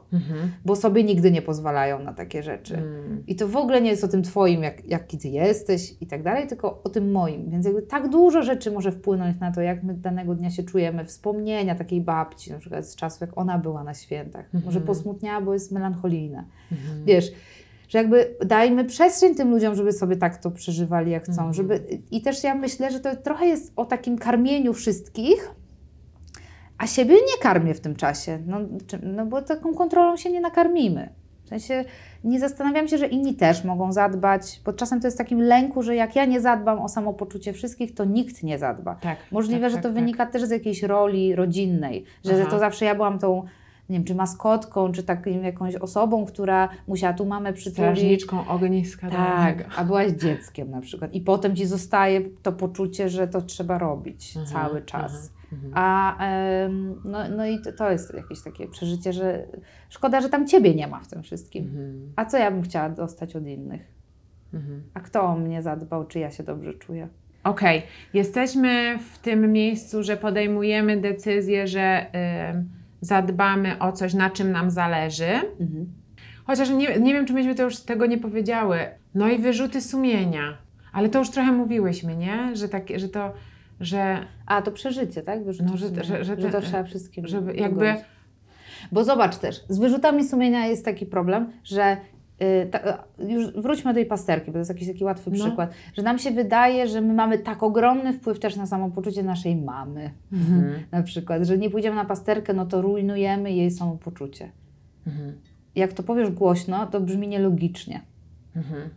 [0.66, 2.78] bo sobie nigdy nie pozwalają na takie rzeczy.
[2.78, 3.24] Mm.
[3.28, 6.24] I to w ogóle nie jest o tym Twoim, jak, jaki Ty jesteś i tak
[6.24, 7.50] dalej, tylko o tym moim.
[7.50, 11.06] Więc jakby tak dużo rzeczy może wpłynąć na to, jak my danego dnia się czujemy.
[11.06, 14.46] Wspomnienia takiej babci, na przykład z czasu, jak ona była na świętach.
[14.46, 14.64] Mhm.
[14.66, 16.46] Może posmutniała, bo jest melancholijna.
[17.06, 17.32] Wiesz,
[17.90, 21.32] że jakby dajmy przestrzeń tym ludziom, żeby sobie tak to przeżywali, jak chcą.
[21.32, 21.54] Mhm.
[21.54, 21.80] Żeby,
[22.12, 25.52] I też ja myślę, że to trochę jest o takim karmieniu wszystkich,
[26.78, 28.40] a siebie nie karmię w tym czasie.
[28.46, 28.58] No,
[29.04, 31.10] no bo taką kontrolą się nie nakarmimy.
[31.44, 31.86] W sensie
[32.24, 35.96] nie zastanawiam się, że inni też mogą zadbać, bo czasem to jest takim lęku, że
[35.96, 38.96] jak ja nie zadbam o samopoczucie wszystkich, to nikt nie zadba.
[38.96, 39.18] Tak.
[39.32, 39.96] Możliwe, tak, że tak, to tak.
[39.96, 43.46] wynika też z jakiejś roli rodzinnej, że, że to zawsze ja byłam tą,
[43.90, 47.76] nie wiem, czy maskotką, czy takim jakąś osobą, która musiała tu mamę przytulić.
[47.76, 51.14] Strażniczką ogniska Tak, a byłaś dzieckiem na przykład.
[51.14, 55.12] I potem ci zostaje to poczucie, że to trzeba robić Mhm, cały czas.
[55.14, 55.74] mhm, mhm.
[55.76, 59.48] A em, no, no i to, to jest jakieś takie przeżycie, że
[59.90, 61.64] szkoda, że tam ciebie nie ma w tym wszystkim.
[61.64, 63.82] Mhm, A co ja bym chciała dostać od innych?
[64.54, 64.84] mhm.
[64.94, 67.08] A kto o mnie zadbał, czy ja się dobrze czuję?
[67.44, 67.82] Okej,
[68.14, 72.06] jesteśmy w tym miejscu, że podejmujemy decyzję, że
[72.56, 72.70] ym,
[73.02, 75.30] zadbamy o coś, na czym nam zależy.
[75.60, 75.86] Mhm.
[76.46, 78.80] Chociaż nie, nie wiem, czy myśmy to już tego nie powiedziały.
[79.16, 80.58] No i wyrzuty sumienia.
[80.94, 82.56] Ale to już trochę mówiłyśmy, nie?
[82.56, 83.34] Że, tak, że to,
[83.80, 85.44] że A to przeżycie, tak?
[85.46, 87.28] Wyrzuty No, że- że- że że to trzeba wszystkim.
[87.28, 87.96] żeby jakby-
[88.92, 91.98] Bo zobacz też, z wyrzutami sumienia jest taki problem, że
[92.72, 95.46] ta, y, już wróćmy do tej pasterki, bo to jest jakiś taki łatwy No.
[95.46, 99.56] przykład, że nam się wydaje, że my mamy tak ogromny wpływ też na samopoczucie naszej
[99.56, 100.12] mamy.
[100.34, 100.74] Mhm.
[100.92, 104.52] Na przykład, że nie pójdziemy na pasterkę, no to rujnujemy jej samopoczucie.
[105.08, 105.34] Mhm.
[105.76, 108.02] Jak to powiesz głośno, to brzmi nielogicznie.
[108.56, 108.90] Mhm.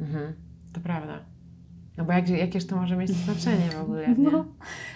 [0.00, 0.32] Mhm.
[0.72, 1.18] To prawda.
[1.96, 4.30] No bo jak, jakież to może mieć znaczenie w ogóle, nie?
[4.30, 4.44] No.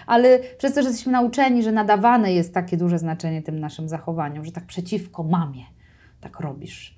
[0.07, 4.45] Ale przez to, że jesteśmy nauczeni, że nadawane jest takie duże znaczenie tym naszym zachowaniom,
[4.45, 5.65] że tak przeciwko mamie
[6.21, 6.98] tak robisz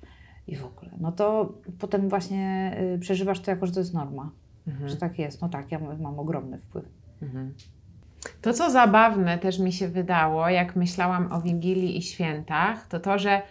[0.51, 4.31] i w ogóle, no to potem właśnie y, przeżywasz to jako, że to jest norma,
[4.67, 4.89] Mhm.
[4.89, 5.41] że tak jest.
[5.41, 6.85] No tak, ja mam ogromny wpływ.
[7.21, 7.53] Mhm.
[8.41, 13.19] To, co zabawne też mi się wydało, jak myślałam o Wigilii i świętach, to to,
[13.19, 13.41] że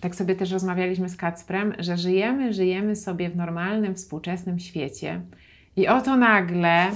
[0.00, 5.20] tak sobie też rozmawialiśmy z Kacprem, że żyjemy, żyjemy sobie w normalnym, współczesnym świecie
[5.76, 6.86] i oto nagle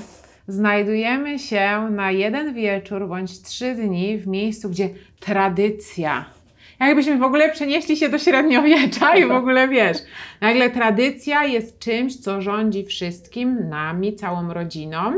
[0.48, 4.88] znajdujemy się na jeden wieczór bądź trzy dni w miejscu, gdzie
[5.20, 6.24] tradycja.
[6.80, 9.98] Jakbyśmy w ogóle przenieśli się do średniowiecza i w ogóle wiesz,
[10.40, 15.12] nagle tradycja jest czymś, co rządzi wszystkim, nami, całą rodziną.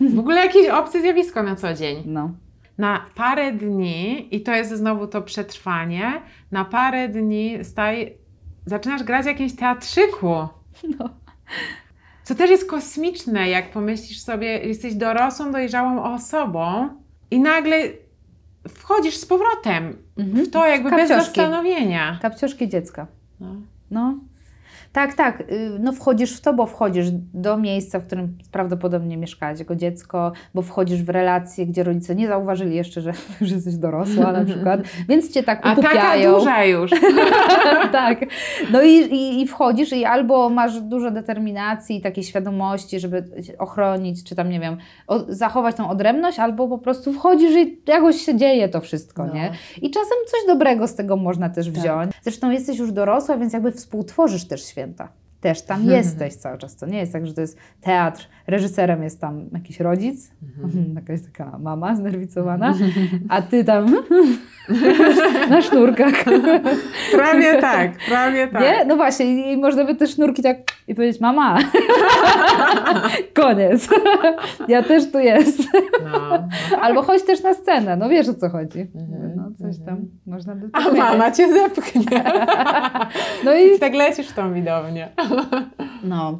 [0.00, 2.02] W ogóle jakieś obce zjawisko na co dzień.
[2.06, 2.30] No.
[2.78, 6.12] na parę dni, i to jest znowu to przetrwanie,
[6.52, 8.12] na parę dni staj,
[8.66, 10.34] zaczynasz grać w jakimś teatrzyku.
[10.98, 11.10] No.
[12.22, 16.88] Co też jest kosmiczne, jak pomyślisz sobie, jesteś dorosłą, dojrzałą osobą
[17.30, 17.76] i nagle
[18.84, 20.44] wchodzisz z powrotem Mhm.
[20.46, 21.24] w to jakby bez Kapcioszki.
[21.40, 22.18] zastanowienia.
[22.22, 23.06] Kapcioszki dziecka.
[23.40, 23.54] No.
[23.90, 24.14] No.
[24.94, 25.40] Tak, tak.
[25.40, 30.32] y, No wchodzisz w to, bo wchodzisz do miejsca, w którym prawdopodobnie mieszkałaś jako dziecko,
[30.54, 34.80] bo wchodzisz w relacje, gdzie rodzice nie zauważyli jeszcze, że, że jesteś dorosła na przykład,
[35.08, 36.34] więc cię tak A taka ukupiają.
[36.38, 36.90] duża już.
[37.92, 38.24] tak.
[38.72, 43.24] No i, i, i wchodzisz i albo masz dużo determinacji i takiej świadomości, żeby
[43.58, 44.76] ochronić, czy tam, nie wiem,
[45.06, 49.34] o, zachować tą odrębność, albo po prostu wchodzisz i jakoś się dzieje to wszystko, No.
[49.34, 49.50] nie?
[49.82, 51.74] I czasem coś dobrego z tego można też Tak.
[51.74, 52.12] wziąć.
[52.22, 55.23] Zresztą jesteś już dorosła, więc jakby współtworzysz też święta.
[55.44, 55.96] Też tam Mhm.
[55.98, 56.76] jesteś cały czas.
[56.76, 60.30] To nie jest tak, że to jest teatr, reżyserem jest tam jakiś rodzic,
[60.64, 60.94] Mhm.
[60.96, 62.74] jakaś taka mama znerwicowana,
[63.28, 63.86] a ty tam
[65.50, 66.14] na sznurkach.
[67.12, 68.62] Prawie tak, prawie tak.
[68.62, 68.84] Nie?
[68.84, 70.56] No właśnie, i można by te sznurki tak
[70.88, 71.58] i powiedzieć, mama,
[73.42, 73.88] koniec,
[74.68, 75.58] ja też tu jest.
[76.04, 76.48] No.
[76.80, 78.80] Albo chodź też na scenę, no wiesz o co chodzi.
[78.80, 80.08] Mhm, No coś tam mhm.
[80.26, 82.24] można by A mama cię zepchnie.
[83.44, 85.08] No i I tak lecisz tą widownię.
[86.04, 86.38] no,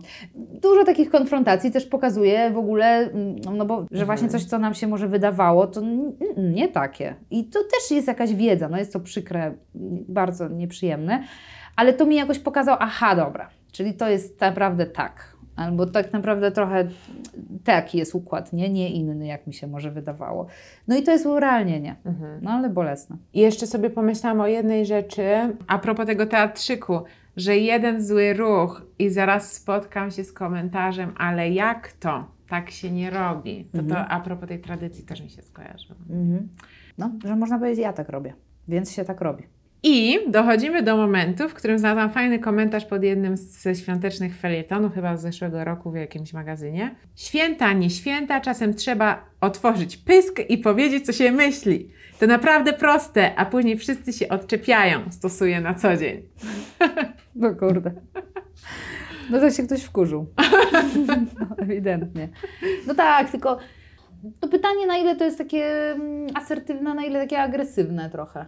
[0.62, 4.06] dużo takich konfrontacji też pokazuje w ogóle, mm, no bo, że Mhm.
[4.06, 5.80] właśnie coś, co nam się może wydawało, to
[6.36, 7.14] nie takie.
[7.30, 9.54] I to też jest jakaś wiedza, no jest to przykre,
[10.08, 11.22] bardzo nieprzyjemne,
[11.76, 15.34] ale to mi jakoś pokazał, aha, dobra, czyli to jest naprawdę tak.
[15.56, 16.88] Albo tak naprawdę trochę
[17.64, 18.68] taki jest układ, nie?
[18.68, 20.46] Nie inny, jak mi się może wydawało.
[20.88, 21.96] No i to jest urealnienie.
[22.42, 23.16] No ale bolesne.
[23.34, 25.24] I jeszcze sobie pomyślałam o jednej rzeczy,
[25.66, 27.00] a propos tego teatrzyku,
[27.36, 32.34] że jeden zły ruch i zaraz spotkam się z komentarzem, ale jak to?
[32.48, 33.64] Tak się nie robi.
[33.64, 34.06] To, to Mhm.
[34.08, 35.98] a propos tej tradycji też mi się skojarzyło.
[36.10, 36.48] Mhm.
[36.98, 38.34] No, że można powiedzieć, ja tak robię,
[38.68, 39.44] więc się tak robi.
[39.86, 45.16] I dochodzimy do momentu, w którym znalazłam fajny komentarz pod jednym ze świątecznych felietonów, chyba
[45.16, 46.94] z zeszłego roku w jakimś magazynie.
[47.16, 51.90] Święta, nie święta, czasem trzeba otworzyć pysk i powiedzieć, co się myśli.
[52.20, 56.22] To naprawdę proste, a później wszyscy się odczepiają, stosuję na co dzień.
[57.34, 57.92] No kurde.
[59.30, 60.26] No to się ktoś wkurzył.
[61.06, 62.28] No, ewidentnie.
[62.86, 63.58] No tak, tylko
[64.40, 68.46] to pytanie, na ile to jest takie mm, asertywne, na ile takie agresywne trochę.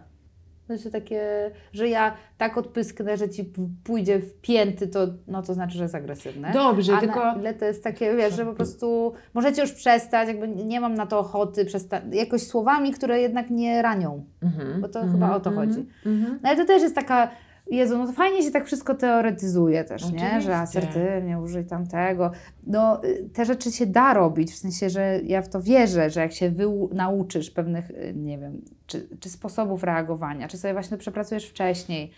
[0.67, 3.53] Znaczy takie, że ja tak odpysknę, że ci
[3.83, 6.51] pójdzie w pięty, to, no to znaczy, że jest agresywne.
[6.53, 7.19] Dobrze, A tylko...
[7.19, 10.93] na ile to jest takie, wiesz, że po prostu możecie już przestać, jakby nie mam
[10.93, 14.25] na to ochoty, przesta- jakoś słowami, które jednak nie ranią.
[14.43, 15.85] Mhm, bo to mhm, chyba o to mhm, chodzi.
[16.05, 16.39] mhm.
[16.43, 17.29] No ale to też jest taka,
[17.71, 20.07] Jezu, no to fajnie się tak wszystko teoretyzuje też, nie?
[20.17, 20.41] Oczywiście.
[20.41, 22.31] Że asertywnie, użyj tamtego.
[22.67, 26.19] No y, te rzeczy się da robić, w sensie, że ja w to wierzę, że
[26.19, 30.97] jak się wyu- nauczysz pewnych, y, nie wiem, czy, czy sposobów reagowania, czy sobie właśnie
[30.97, 32.11] to przepracujesz wcześniej,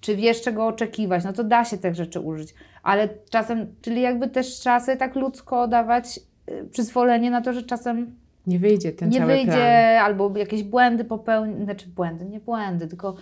[0.00, 2.54] czy wiesz czego oczekiwać, no to da się tych rzeczy użyć.
[2.82, 7.62] Ale czasem, czyli jakby też trzeba sobie tak ludzko dawać y, przyzwolenie na to, że
[7.62, 8.14] czasem
[8.46, 10.04] Nie wyjdzie ten nie cały wyjdzie, plan.
[10.04, 13.16] albo jakieś błędy popełni, znaczy błędy, nie błędy, tylko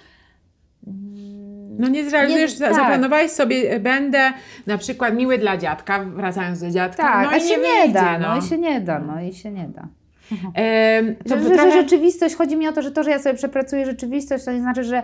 [1.79, 2.75] No nie zrealizujesz, Nie- tak.
[2.75, 4.33] zaplanowałeś sobie, e, będę
[4.67, 7.95] na przykład miły dla dziadka, wracając do dziadka, tak, no i się nie, nie, wyjdzie,
[7.95, 8.29] da, no.
[8.29, 8.39] no.
[8.39, 9.89] i się nie da, no i się nie da.
[10.55, 11.71] Em, to Że, że, trochę...
[11.71, 14.61] że rzeczywistość, chodzi mi o to, że to, że ja sobie przepracuję rzeczywistość, to nie
[14.61, 15.03] znaczy, że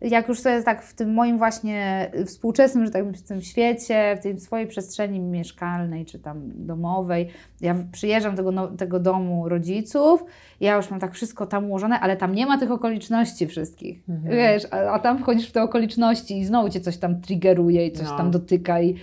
[0.00, 4.16] jak już sobie tak w tym moim właśnie współczesnym, że tak powiem, w tym świecie,
[4.20, 7.28] w tej swojej przestrzeni mieszkalnej czy tam domowej,
[7.60, 10.24] ja przyjeżdżam do tego, no, tego domu rodziców,
[10.60, 14.00] ja już mam tak wszystko tam ułożone, ale tam nie ma tych okoliczności wszystkich.
[14.08, 14.36] Mhm.
[14.36, 17.92] Wiesz, a, a tam wchodzisz w te okoliczności i znowu cię coś tam triggeruje i
[17.92, 18.16] coś No.
[18.16, 18.96] tam dotyka i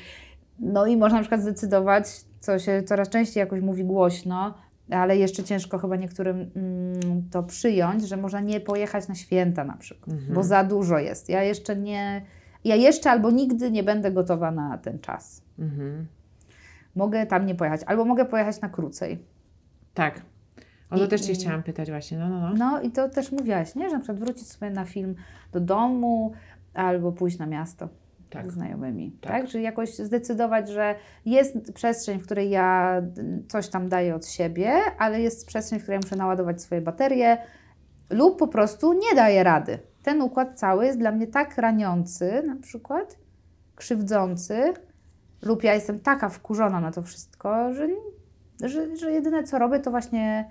[0.59, 2.05] no i można na przykład zdecydować,
[2.39, 4.53] co się coraz częściej jakoś mówi głośno,
[4.89, 9.77] ale jeszcze ciężko chyba niektórym mm, to przyjąć, że można nie pojechać na święta na
[9.77, 10.33] przykład, Mhm.
[10.33, 11.29] bo za dużo jest.
[11.29, 12.21] Ja jeszcze nie,
[12.63, 15.41] ja jeszcze albo nigdy nie będę gotowa na ten czas.
[15.59, 16.07] Mhm.
[16.95, 19.19] Mogę tam nie pojechać, albo mogę pojechać na krócej.
[19.93, 20.21] Tak.
[20.89, 22.53] O to I- też Cię chciałam pytać właśnie, no, no, no.
[22.53, 23.89] No i to też mówiłaś, nie?
[23.89, 25.15] Że na przykład wrócić sobie na film
[25.51, 26.33] do domu,
[26.73, 27.89] albo pójść na miasto.
[28.30, 28.51] Tak.
[28.51, 29.11] znajomymi.
[29.21, 29.32] Tak.
[29.32, 29.47] Tak.
[29.47, 34.71] Czyli jakoś zdecydować, że jest przestrzeń, w której ja d- coś tam daję od siebie,
[34.99, 37.38] ale jest przestrzeń, w której muszę naładować swoje baterie
[38.09, 39.80] lub po prostu nie daję rady.
[40.03, 43.17] Ten układ cały jest dla mnie tak raniący, na przykład,
[43.75, 44.73] krzywdzący,
[45.41, 47.88] lub ja jestem taka wkurzona na to wszystko, że,
[48.63, 50.49] że, że jedyne co robię, to właśnie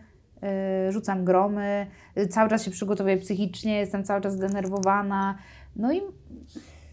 [0.88, 1.86] y, rzucam gromy,
[2.18, 5.38] y, cały czas się przygotowuję psychicznie, jestem cały czas zdenerwowana.
[5.76, 6.02] No i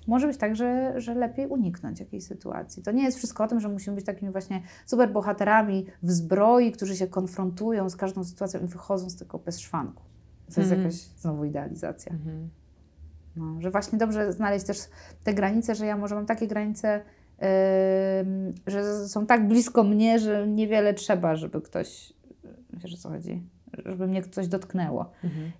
[0.07, 2.83] może być tak, że, że lepiej uniknąć jakiejś sytuacji.
[2.83, 6.71] To nie jest wszystko o tym, że musimy być takimi właśnie super bohaterami w zbroi,
[6.71, 10.03] którzy się konfrontują z każdą sytuacją i wychodzą z tego bez szwanku.
[10.55, 10.81] To jest Mhm.
[10.81, 12.11] jakaś znowu idealizacja.
[12.11, 12.49] Mhm.
[13.35, 14.77] No, że właśnie dobrze znaleźć też
[15.23, 17.01] te granice, że ja może mam takie granice,
[18.21, 22.13] ym, że są tak blisko mnie, że niewiele trzeba, żeby ktoś,
[22.73, 23.43] wiesz o co chodzi,
[23.85, 25.11] żeby mnie coś dotknęło.
[25.23, 25.51] Mhm.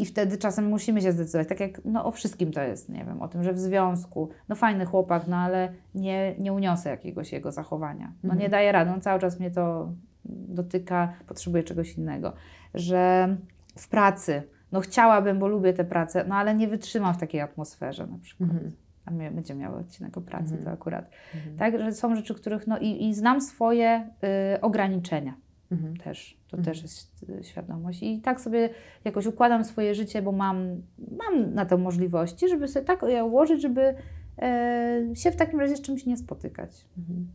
[0.00, 3.22] I wtedy czasem musimy się zdecydować, tak jak no, o wszystkim to jest, nie wiem,
[3.22, 7.52] o tym, że w związku, no fajny chłopak, no ale nie, nie uniosę jakiegoś jego
[7.52, 8.06] zachowania.
[8.22, 8.38] No Mhm.
[8.40, 9.92] nie daje rady, on cały czas mnie to
[10.24, 12.32] dotyka, potrzebuję czegoś innego.
[12.74, 13.36] Że
[13.78, 18.06] w pracy, no chciałabym, bo lubię tę pracę, no ale nie wytrzymam w takiej atmosferze
[18.06, 18.50] na przykład.
[18.50, 18.72] Mhm.
[19.04, 20.64] A my będziemy miały odcinek o pracy, Mhm.
[20.64, 21.10] to akurat.
[21.34, 21.56] Mhm.
[21.56, 24.10] Tak, że są rzeczy, których, no i, i znam swoje
[24.54, 25.34] y, ograniczenia
[25.72, 25.96] Mhm.
[25.96, 26.36] też.
[26.48, 26.74] To Mhm.
[26.74, 28.02] też jest y, świadomość.
[28.02, 28.70] I tak sobie
[29.04, 30.82] jakoś układam swoje życie, bo mam,
[31.18, 33.94] mam na to możliwości, żeby sobie tak je ułożyć, żeby
[34.38, 36.70] e, się w takim razie z czymś nie spotykać.
[36.98, 37.26] Mhm.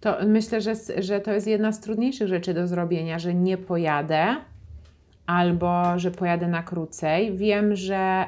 [0.00, 4.36] To myślę, że, że to jest jedna z trudniejszych rzeczy do zrobienia, że nie pojadę
[5.26, 7.36] albo że pojadę na krócej.
[7.36, 8.24] Wiem, że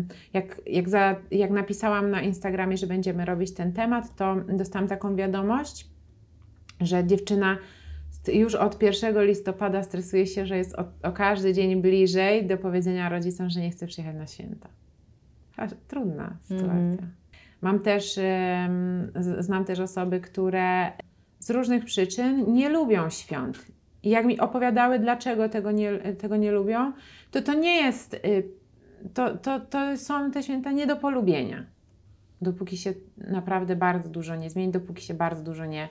[0.00, 4.88] y, jak, jak, za, jak napisałam na Instagramie, że będziemy robić ten temat, to dostałam
[4.88, 5.86] taką wiadomość,
[6.80, 7.56] że dziewczyna
[8.32, 13.08] już od 1 listopada stresuje się, że jest o, o każdy dzień bliżej do powiedzenia
[13.08, 14.68] rodzicom, że nie chce przyjechać na święta.
[15.88, 16.74] Trudna sytuacja.
[16.74, 17.10] Mhm.
[17.60, 18.20] Mam też,
[19.38, 20.92] znam też osoby, które
[21.38, 23.66] z różnych przyczyn nie lubią świąt.
[24.02, 26.92] I jak mi opowiadały, dlaczego tego nie, tego nie lubią,
[27.30, 28.48] to to nie jest, y,
[29.14, 31.66] to, to, to są te święta nie do polubienia.
[32.42, 35.88] Dopóki się naprawdę bardzo dużo nie zmieni, dopóki się bardzo dużo nie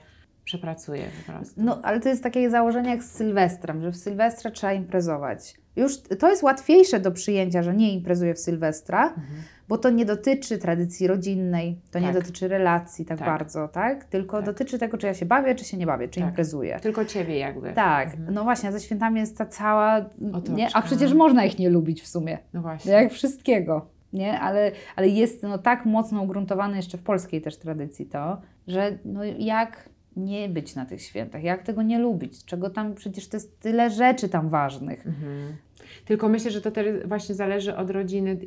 [0.48, 1.54] przepracuje po prostu.
[1.64, 5.54] No, ale to jest takie założenie jak z Sylwestrem, że w Sylwestra trzeba imprezować.
[5.76, 9.26] Już to jest łatwiejsze do przyjęcia, że nie imprezuję w Sylwestra, Mhm.
[9.68, 12.14] bo to nie dotyczy tradycji rodzinnej, to nie Tak.
[12.14, 13.28] dotyczy relacji tak, Tak.
[13.28, 14.04] bardzo, tak?
[14.04, 14.46] Tylko Tak.
[14.46, 16.28] dotyczy tego, czy ja się bawię, czy się nie bawię, czy Tak.
[16.28, 16.78] imprezuję.
[16.82, 17.72] Tylko ciebie jakby.
[17.72, 18.34] Tak, Mhm.
[18.34, 19.96] no właśnie, ze świętami jest ta cała.
[20.32, 20.52] Otoczka.
[20.52, 20.68] Nie?
[20.74, 22.38] A przecież można ich nie lubić w sumie.
[22.54, 22.92] No właśnie.
[22.92, 23.86] Jak wszystkiego.
[24.12, 24.40] Nie?
[24.40, 29.24] Ale, ale jest no, tak mocno ugruntowane jeszcze w polskiej też tradycji to, że no,
[29.24, 29.88] jak
[30.18, 33.90] nie być na tych świętach, jak tego nie lubić, czego tam przecież to jest tyle
[33.90, 35.06] rzeczy tam ważnych.
[35.06, 35.56] Mhm.
[36.04, 38.38] Tylko myślę, że to też właśnie zależy od rodziny.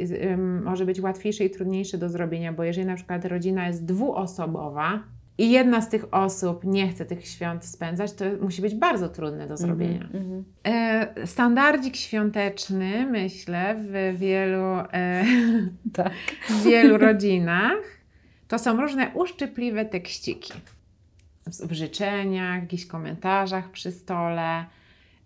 [0.63, 5.03] Może być łatwiejsze i trudniejsze do zrobienia, bo jeżeli na przykład rodzina jest dwuosobowa
[5.37, 9.47] i jedna z tych osób nie chce tych świąt spędzać, to musi być bardzo trudne
[9.47, 10.03] do zrobienia.
[10.03, 10.43] Mhm, mhm.
[10.63, 15.25] E, standardzik świąteczny, myślę, w wielu, e,
[15.93, 16.13] Tak.
[16.49, 17.77] w wielu rodzinach
[18.47, 20.53] to są różne uszczypliwe tekściki.
[21.47, 24.65] W życzeniach, w jakichś komentarzach przy stole.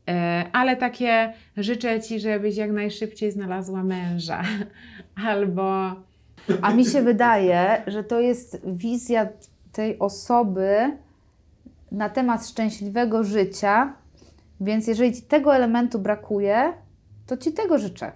[0.07, 4.43] E, Ale takie życzę Ci, żebyś jak najszybciej znalazła męża.
[5.27, 5.95] Albo
[6.61, 9.27] A mi się wydaje, że to jest wizja
[9.71, 10.97] tej osoby
[11.91, 13.93] na temat szczęśliwego życia,
[14.61, 16.73] więc jeżeli ci tego elementu brakuje,
[17.27, 18.11] to ci tego życzę,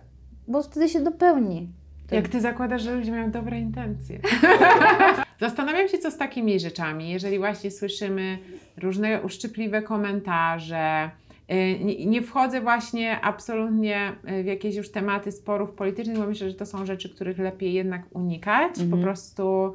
[0.48, 1.70] bo wtedy się dopełni.
[2.12, 4.20] jak Ty zakładasz, że ludzie mają dobre intencje.
[5.40, 8.38] Zastanawiam się, co z takimi rzeczami, jeżeli właśnie słyszymy
[8.78, 11.10] różne uszczypliwe komentarze.
[11.52, 16.56] y, Nie, wchodzę właśnie absolutnie y, w jakieś już tematy sporów politycznych, bo myślę, że
[16.56, 18.76] to są rzeczy, których lepiej jednak unikać.
[18.76, 19.02] Po Mhm.
[19.04, 19.74] prostu.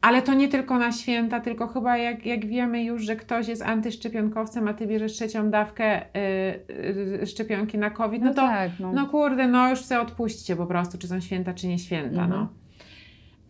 [0.00, 3.62] Ale to nie tylko na święta, tylko chyba jak, jak wiemy już, że ktoś jest
[3.62, 8.92] antyszczepionkowcem, a ty bierzesz trzecią dawkę y, y, szczepionki na COVID, no, to tak, no.
[8.92, 12.30] no kurde, no już sobie odpuśćcie po prostu, czy są święta, czy nie święta, Mhm.
[12.30, 12.48] no.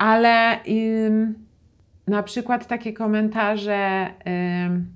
[0.01, 0.61] Ale
[1.07, 1.35] ym,
[2.07, 4.07] na przykład takie komentarze,
[4.67, 4.87] ym,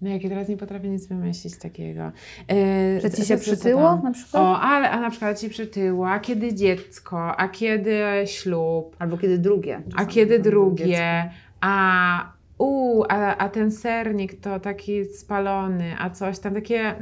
[0.00, 2.12] no jakie teraz nie potrafię nic wymyślić takiego.
[2.48, 4.42] Yy, Że ci się przytyło na przykład?
[4.42, 9.38] O, ale a na przykład ci przytyło, a kiedy dziecko, a kiedy ślub, Albo kiedy
[9.38, 9.82] drugie.
[9.96, 11.30] a kiedy drugie,
[11.60, 16.94] a u, a, a ten sernik to taki spalony, a coś tam takie...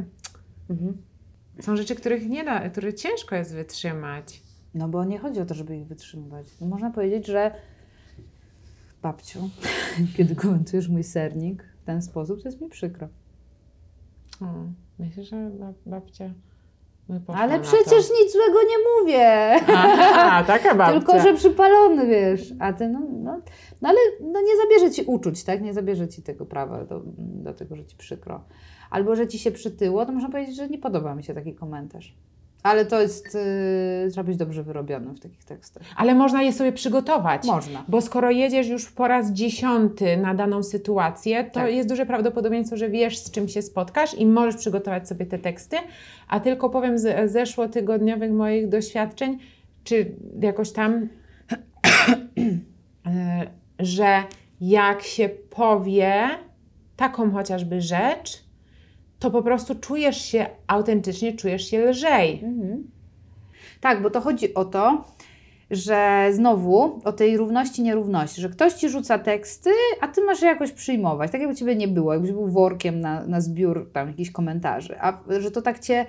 [0.70, 0.97] Mhm.
[1.61, 4.43] Są rzeczy, których nie da, które ciężko jest wytrzymać.
[4.75, 6.47] No bo nie chodzi o to, żeby ich wytrzymywać.
[6.61, 7.55] No Można powiedzieć, że
[9.03, 9.51] babciu,
[10.16, 13.09] kiedy komentujesz mój sernik w ten sposób, to jest mi przykro.
[14.41, 14.47] O,
[14.99, 16.31] myślę, że bab- babcia
[17.29, 19.53] Ale przecież nic złego nie mówię.
[19.77, 20.99] Aha, taka babcia.
[20.99, 22.53] Tylko, że przypalony, wiesz.
[22.59, 23.41] A ty, no, no,
[23.83, 25.62] no ale no nie zabierze ci uczuć, tak?
[25.62, 28.45] Nie zabierze ci tego prawa do, do tego, że ci przykro.
[28.91, 32.14] Albo, że ci się przytyło, to można powiedzieć, że nie podoba mi się taki komentarz.
[32.63, 33.35] Ale to jest,
[34.05, 35.83] yy, trzeba być dobrze wyrobionym w takich tekstach.
[35.97, 37.45] Ale można je sobie przygotować.
[37.47, 37.85] Można.
[37.89, 41.73] Bo skoro jedziesz już po raz dziesiąty na daną sytuację, to Tak.
[41.73, 45.77] jest duże prawdopodobieństwo, że wiesz, z czym się spotkasz i możesz przygotować sobie te teksty.
[46.29, 49.39] A tylko powiem z zeszłotygodniowych moich doświadczeń,
[49.85, 50.93] czy jakoś tam
[53.07, 53.47] e,
[53.79, 54.23] że
[54.61, 56.29] jak się powie
[56.97, 58.45] taką chociażby rzecz,
[59.21, 62.41] to po prostu czujesz się autentycznie, czujesz się lżej.
[62.45, 62.85] Mhm.
[63.81, 65.05] Tak, bo to chodzi o to,
[65.71, 70.49] że znowu o tej równości, nierówności, że ktoś ci rzuca teksty, a ty masz je
[70.49, 74.31] jakoś przyjmować, tak jakby ciebie nie było, jakbyś był workiem na, na zbiór tam jakichś
[74.31, 76.07] komentarzy, a że to tak cię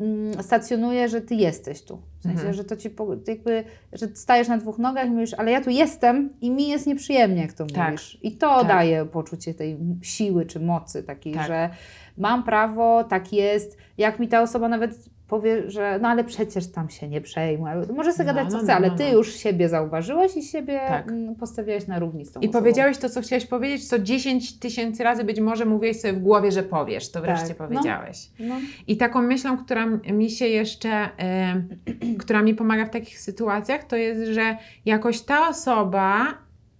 [0.00, 2.02] mm, stacjonuje, że ty jesteś tu.
[2.18, 2.54] W sensie, Mhm.
[2.54, 2.90] że to ci
[3.26, 6.86] jakby, że stajesz na dwóch nogach i mówisz, ale ja tu jestem i mi jest
[6.86, 7.86] nieprzyjemnie, jak to Tak.
[7.86, 8.18] mówisz.
[8.22, 8.68] I to Tak.
[8.68, 11.46] daje poczucie tej siły czy mocy takiej, Tak.
[11.46, 11.70] że
[12.18, 13.78] mam prawo, tak jest.
[13.98, 14.94] Jak mi ta osoba nawet
[15.28, 18.62] powie, że no ale przecież tam się nie przejmuj, może sobie No, gadać co no,
[18.62, 19.12] chce, no, ale no, ty no.
[19.12, 21.08] już siebie zauważyłeś i siebie Tak.
[21.08, 22.58] mm, postawiłeś na równi z tą I osobą.
[22.58, 26.52] powiedziałeś to, co chciałeś powiedzieć, co 10 tysięcy razy być może mówiłeś sobie w głowie,
[26.52, 27.66] że powiesz, to wreszcie Tak, no.
[27.66, 28.30] powiedziałeś.
[28.38, 28.54] No.
[28.86, 31.62] I taką myślą, która mi się jeszcze, e,
[32.20, 36.26] która mi pomaga w takich sytuacjach, to jest, że jakoś ta osoba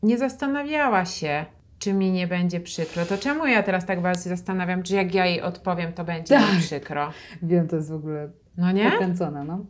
[0.02, 1.44] nie zastanawiała się,
[1.84, 3.06] czy mi nie będzie przykro.
[3.06, 6.34] To czemu ja teraz tak bardzo się zastanawiam, czy jak ja jej odpowiem, to będzie
[6.38, 6.54] Tak.
[6.54, 7.10] mi przykro?
[7.42, 8.90] Wiem, to jest w ogóle No nie?
[8.90, 9.64] pokręcone, no.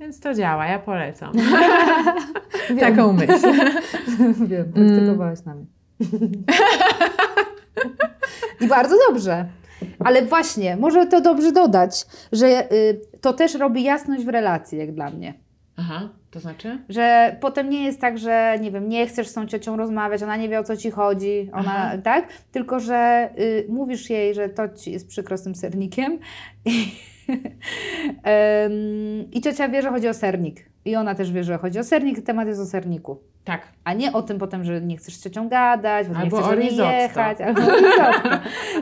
[0.00, 1.32] Więc to działa, ja polecam.
[2.80, 3.32] Taką myśl.
[4.48, 5.66] Wiem, praktykowałaś na mnie.
[8.60, 9.46] I bardzo dobrze.
[10.04, 14.94] Ale właśnie, może to dobrze dodać, że y, to też robi jasność w relacji, jak
[14.94, 15.34] dla mnie.
[15.76, 16.78] Aha, to znaczy?
[16.88, 20.36] Że potem nie jest tak, że nie wiem, nie chcesz z tą ciocią rozmawiać, ona
[20.36, 21.98] nie wie o co ci chodzi, ona, Aha.
[22.04, 22.28] tak?
[22.52, 26.18] Tylko, że y, mówisz jej, że to ci jest przykro z tym sernikiem
[26.64, 26.92] i,
[29.32, 30.72] i ciocia wie, że chodzi o sernik.
[30.84, 33.18] I ona też wie, że chodzi o sernik, temat jest o serniku.
[33.44, 33.62] Tak.
[33.84, 36.52] A nie o tym potem, że nie chcesz z ciocią gadać, bo nie Albo chcesz
[36.52, 36.92] o risotto.
[36.92, 37.40] jechać.
[37.40, 38.28] Albo o risotto.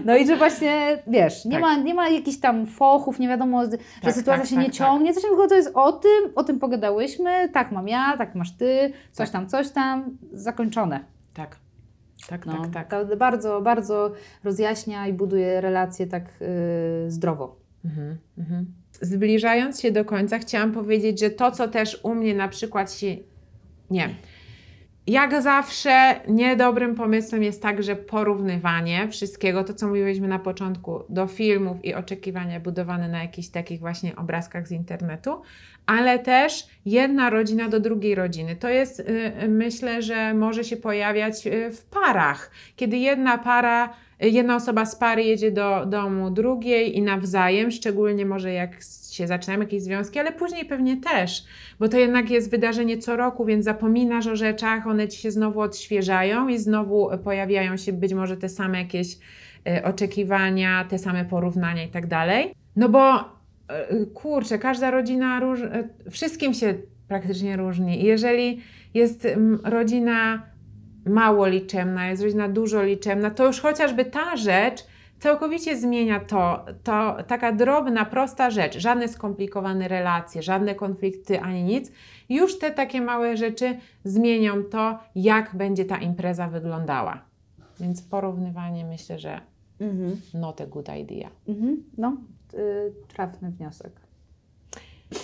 [0.05, 1.61] No i że właśnie, wiesz, nie, Tak.
[1.61, 3.71] ma, nie ma jakichś tam fochów, nie wiadomo, że
[4.03, 4.79] Tak, sytuacja tak, się tak, nie tak.
[4.79, 8.57] ciągnie, coś tylko to jest o tym, o tym pogadałyśmy, tak mam ja, tak masz
[8.57, 9.33] ty, coś Tak.
[9.33, 11.01] tam, coś tam, zakończone.
[11.35, 11.57] Tak.
[12.29, 13.17] Tak, No, tak, tak.
[13.19, 14.13] Bardzo, bardzo
[14.45, 17.57] rozjaśnia i buduje relacje tak yy, zdrowo.
[17.85, 18.67] Mhm, mhm.
[18.93, 23.17] Zbliżając się do końca, chciałam powiedzieć, że to, co też u mnie na przykład się.
[23.91, 24.15] Nie.
[25.07, 31.85] Jak zawsze, niedobrym pomysłem jest także porównywanie wszystkiego, to co mówiliśmy na początku, do filmów
[31.85, 35.43] i oczekiwania budowane na jakichś takich właśnie obrazkach z internetu,
[35.87, 38.57] ale też jedna rodzina do drugiej rodziny.
[38.57, 39.05] To jest, y,
[39.43, 44.97] y, myślę, że może się pojawiać y, w parach, kiedy jedna para jedna osoba z
[44.97, 50.33] pary jedzie do domu drugiej i nawzajem, szczególnie może jak się zaczynają jakieś związki, ale
[50.33, 51.45] później pewnie też,
[51.79, 55.61] bo to jednak jest wydarzenie co roku, więc zapominasz o rzeczach, one ci się znowu
[55.61, 59.19] odświeżają i znowu pojawiają się być może te same jakieś
[59.67, 62.55] e, oczekiwania, te same porównania i tak dalej.
[62.77, 63.27] No bo e,
[64.15, 66.75] kurczę, każda rodzina e, wszystkim się
[67.09, 68.03] praktycznie różni.
[68.03, 68.61] I jeżeli
[68.95, 69.29] jest
[69.65, 70.43] rodzina
[71.07, 74.87] mało liczemna, jest rodzina dużo liczemna, to już chociażby ta rzecz
[75.19, 81.93] całkowicie zmienia to, to taka drobna, prosta rzecz, żadne skomplikowane relacje, żadne konflikty ani nic.
[82.29, 87.25] Już te takie małe rzeczy zmienią to, jak będzie ta impreza wyglądała.
[87.81, 89.41] Więc porównywanie myślę, że
[89.81, 90.21] Mhm.
[90.35, 91.31] not a good idea.
[91.49, 91.83] Mhm.
[91.99, 92.17] No,
[92.53, 94.00] yy, trafny wniosek.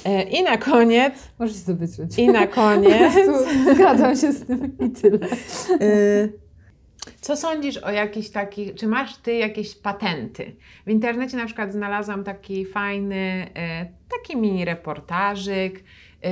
[0.05, 2.18] E, I na koniec, Możesz to wyciąć.
[2.18, 3.12] i na koniec.
[3.74, 5.18] Zgadzam się z tym i tyle.
[5.80, 6.32] Y,
[7.20, 10.57] Co sądzisz o jakichś takich, czy masz ty jakieś patenty?
[10.87, 13.47] W internecie na przykład znalazłam taki fajny,
[13.82, 15.84] y, taki mini reportażyk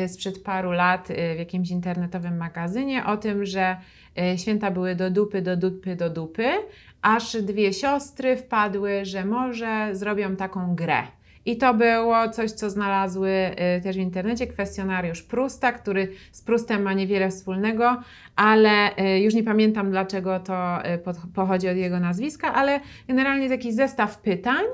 [0.09, 3.77] sprzed paru lat w jakimś internetowym magazynie o tym, że
[4.37, 6.45] święta były do dupy, do dupy, do dupy,
[7.03, 11.03] aż dwie siostry wpadły, że może zrobią taką grę.
[11.47, 13.31] I to było coś, co znalazły
[13.79, 17.97] y, też w internecie, kwestionariusz Prusta, który z Prustem ma niewiele wspólnego,
[18.37, 20.99] ale y, już nie pamiętam dlaczego to y,
[21.35, 24.65] pochodzi od jego nazwiska, ale generalnie jakiś zestaw pytań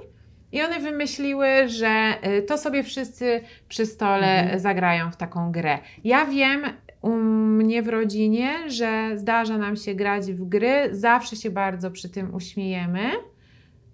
[0.53, 2.14] i one wymyśliły, że
[2.47, 4.61] to sobie wszyscy przy stole Mhm.
[4.61, 5.79] zagrają w taką grę.
[6.05, 6.62] Ja wiem
[7.03, 12.09] u mnie w rodzinie, że zdarza nam się grać w gry, zawsze się bardzo przy
[12.09, 13.01] tym uśmiejemy,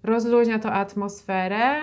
[0.03, 1.75] rozluźnia to atmosferę,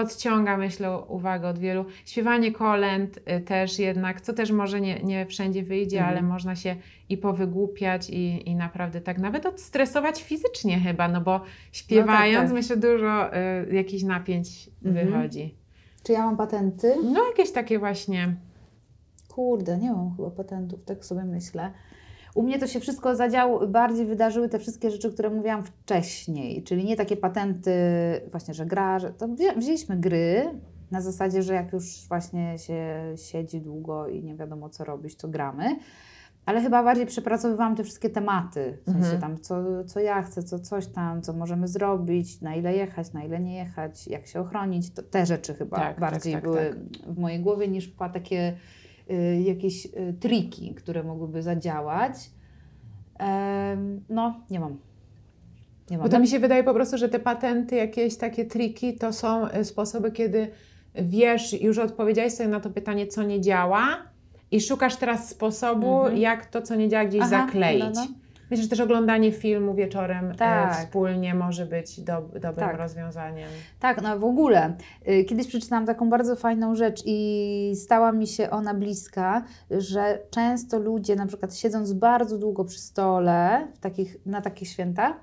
[0.00, 1.84] odciąga, myślę, uwagę od wielu.
[2.06, 6.16] Śpiewanie kolęd y, też jednak, co też może nie, nie wszędzie wyjdzie, Mhm.
[6.16, 6.76] ale można się
[7.08, 11.40] i powygłupiać i, i naprawdę tak nawet odstresować fizycznie chyba, no bo
[11.72, 12.54] śpiewając, tak.
[12.54, 15.06] myślę, dużo y, jakichś napięć Mhm.
[15.06, 15.54] wychodzi.
[16.02, 16.94] Czy ja mam patenty?
[17.04, 18.36] No jakieś takie właśnie,
[19.28, 21.70] Kurde, nie mam chyba patentów, tak sobie myślę.
[22.34, 26.84] U mnie to się wszystko zadziało, bardziej wydarzyły te wszystkie rzeczy, które mówiłam wcześniej, czyli
[26.84, 27.72] nie takie patenty,
[28.30, 30.44] właśnie, że gra, że to wzię, wzięliśmy gry
[30.90, 35.28] na zasadzie, że jak już właśnie się siedzi długo i nie wiadomo co robić, to
[35.28, 35.76] gramy.
[36.46, 39.20] ale chyba bardziej przepracowywałam te wszystkie tematy, w sensie Mhm.
[39.20, 43.24] tam co, co ja chcę, co coś tam, co możemy zrobić, na ile jechać, na
[43.24, 46.74] ile nie jechać, jak się ochronić, to te rzeczy chyba Tak, tak, bardziej tak, były
[47.06, 48.54] w mojej głowie niż pa takie
[49.44, 52.12] jakieś y, triki, które mogłyby zadziałać.
[54.08, 54.78] No, nie mam.
[55.90, 56.06] Nie mam.
[56.06, 59.48] Bo to mi się wydaje po prostu, że te patenty, jakieś takie triki, to są
[59.48, 60.48] y, sposoby, kiedy
[60.94, 63.86] wiesz, już odpowiedziałeś sobie na to pytanie, co nie działa
[64.50, 66.16] i szukasz teraz sposobu, Mhm.
[66.16, 67.80] jak to, co nie działa, gdzieś Aha, zakleić.
[67.80, 68.06] no, no.
[68.54, 70.74] Myślę, że też oglądanie filmu wieczorem e, Tak.
[70.76, 72.78] wspólnie może być do, dobrym Tak.
[72.78, 73.48] rozwiązaniem.
[73.80, 74.76] Tak, no w ogóle.
[75.08, 80.78] Y, Kiedyś przeczytałam taką bardzo fajną rzecz i stała mi się ona bliska, że często
[80.78, 85.14] ludzie na przykład siedząc bardzo długo przy stole takich, na takich święta,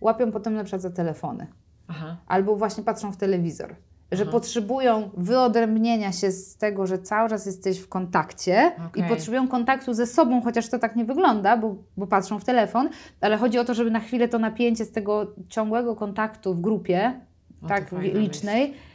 [0.00, 1.46] łapią potem na przykład za telefony
[1.88, 2.16] Aha.
[2.26, 3.74] albo właśnie patrzą w telewizor.
[4.12, 4.32] Że Aha.
[4.32, 9.08] potrzebują wyodrębnienia się z tego, że cały czas jesteś w kontakcie i Okej.
[9.08, 12.88] potrzebują kontaktu ze sobą, chociaż to tak nie wygląda, bo, bo patrzą w telefon,
[13.20, 17.20] ale chodzi o to, żeby na chwilę to napięcie z tego ciągłego kontaktu w grupie,
[17.62, 18.89] O, tak licznej, z-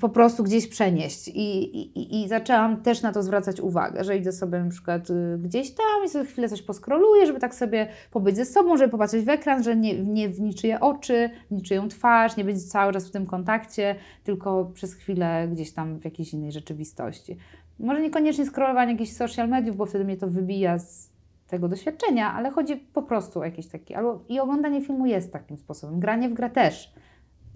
[0.00, 1.28] po prostu gdzieś przenieść.
[1.28, 5.38] I, i, I zaczęłam też na to zwracać uwagę, że idę sobie na przykład y,
[5.38, 9.24] gdzieś tam i sobie chwilę coś poskroluję, żeby tak sobie pobyć ze sobą, żeby popatrzeć
[9.24, 13.08] w ekran, że nie, nie w niczyje oczy, w niczyją twarz, nie być cały czas
[13.08, 17.36] w tym kontakcie, tylko przez chwilę gdzieś tam w jakiejś innej rzeczywistości.
[17.78, 21.10] Może niekoniecznie scrollowanie jakichś social mediów, bo wtedy mnie to wybija z
[21.48, 25.56] tego doświadczenia, ale chodzi po prostu o jakieś takie, albo i oglądanie filmu jest takim
[25.56, 26.94] sposobem, granie w grę też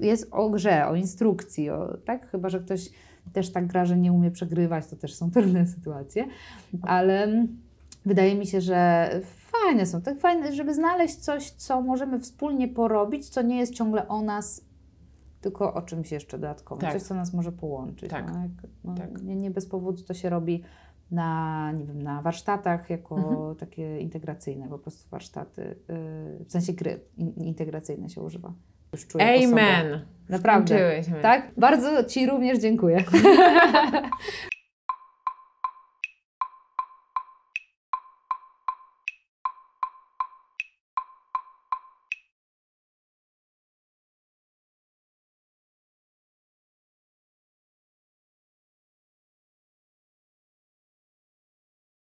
[0.01, 2.31] jest o grze, o instrukcji, o, tak?
[2.31, 2.91] Chyba, że ktoś
[3.33, 6.27] też tak gra, że nie umie przegrywać, to też są trudne sytuacje,
[6.83, 7.49] ale mm,
[8.07, 13.29] wydaje mi się, że fajne są, tak fajne, żeby znaleźć coś, co możemy wspólnie porobić,
[13.29, 14.65] co nie jest ciągle o nas,
[15.41, 16.93] tylko o czymś jeszcze dodatkowym, Tak.
[16.93, 18.11] coś, co nas może połączyć.
[18.11, 18.33] Tak.
[18.35, 18.51] No, jak,
[18.85, 19.23] no, Tak.
[19.23, 20.63] Nie, nie bez powodu to się robi
[21.11, 23.57] na, nie wiem, na warsztatach jako Mhm.
[23.57, 28.53] takie integracyjne, po prostu warsztaty, yy, w sensie gry in, integracyjne się używa.
[28.93, 29.25] Już czuję.
[29.25, 30.05] Amen.
[30.29, 30.79] Naprawdę.
[30.79, 31.23] Skończyłyśmy.
[31.23, 31.51] Tak?
[31.57, 33.05] Bardzo Ci również dziękuję.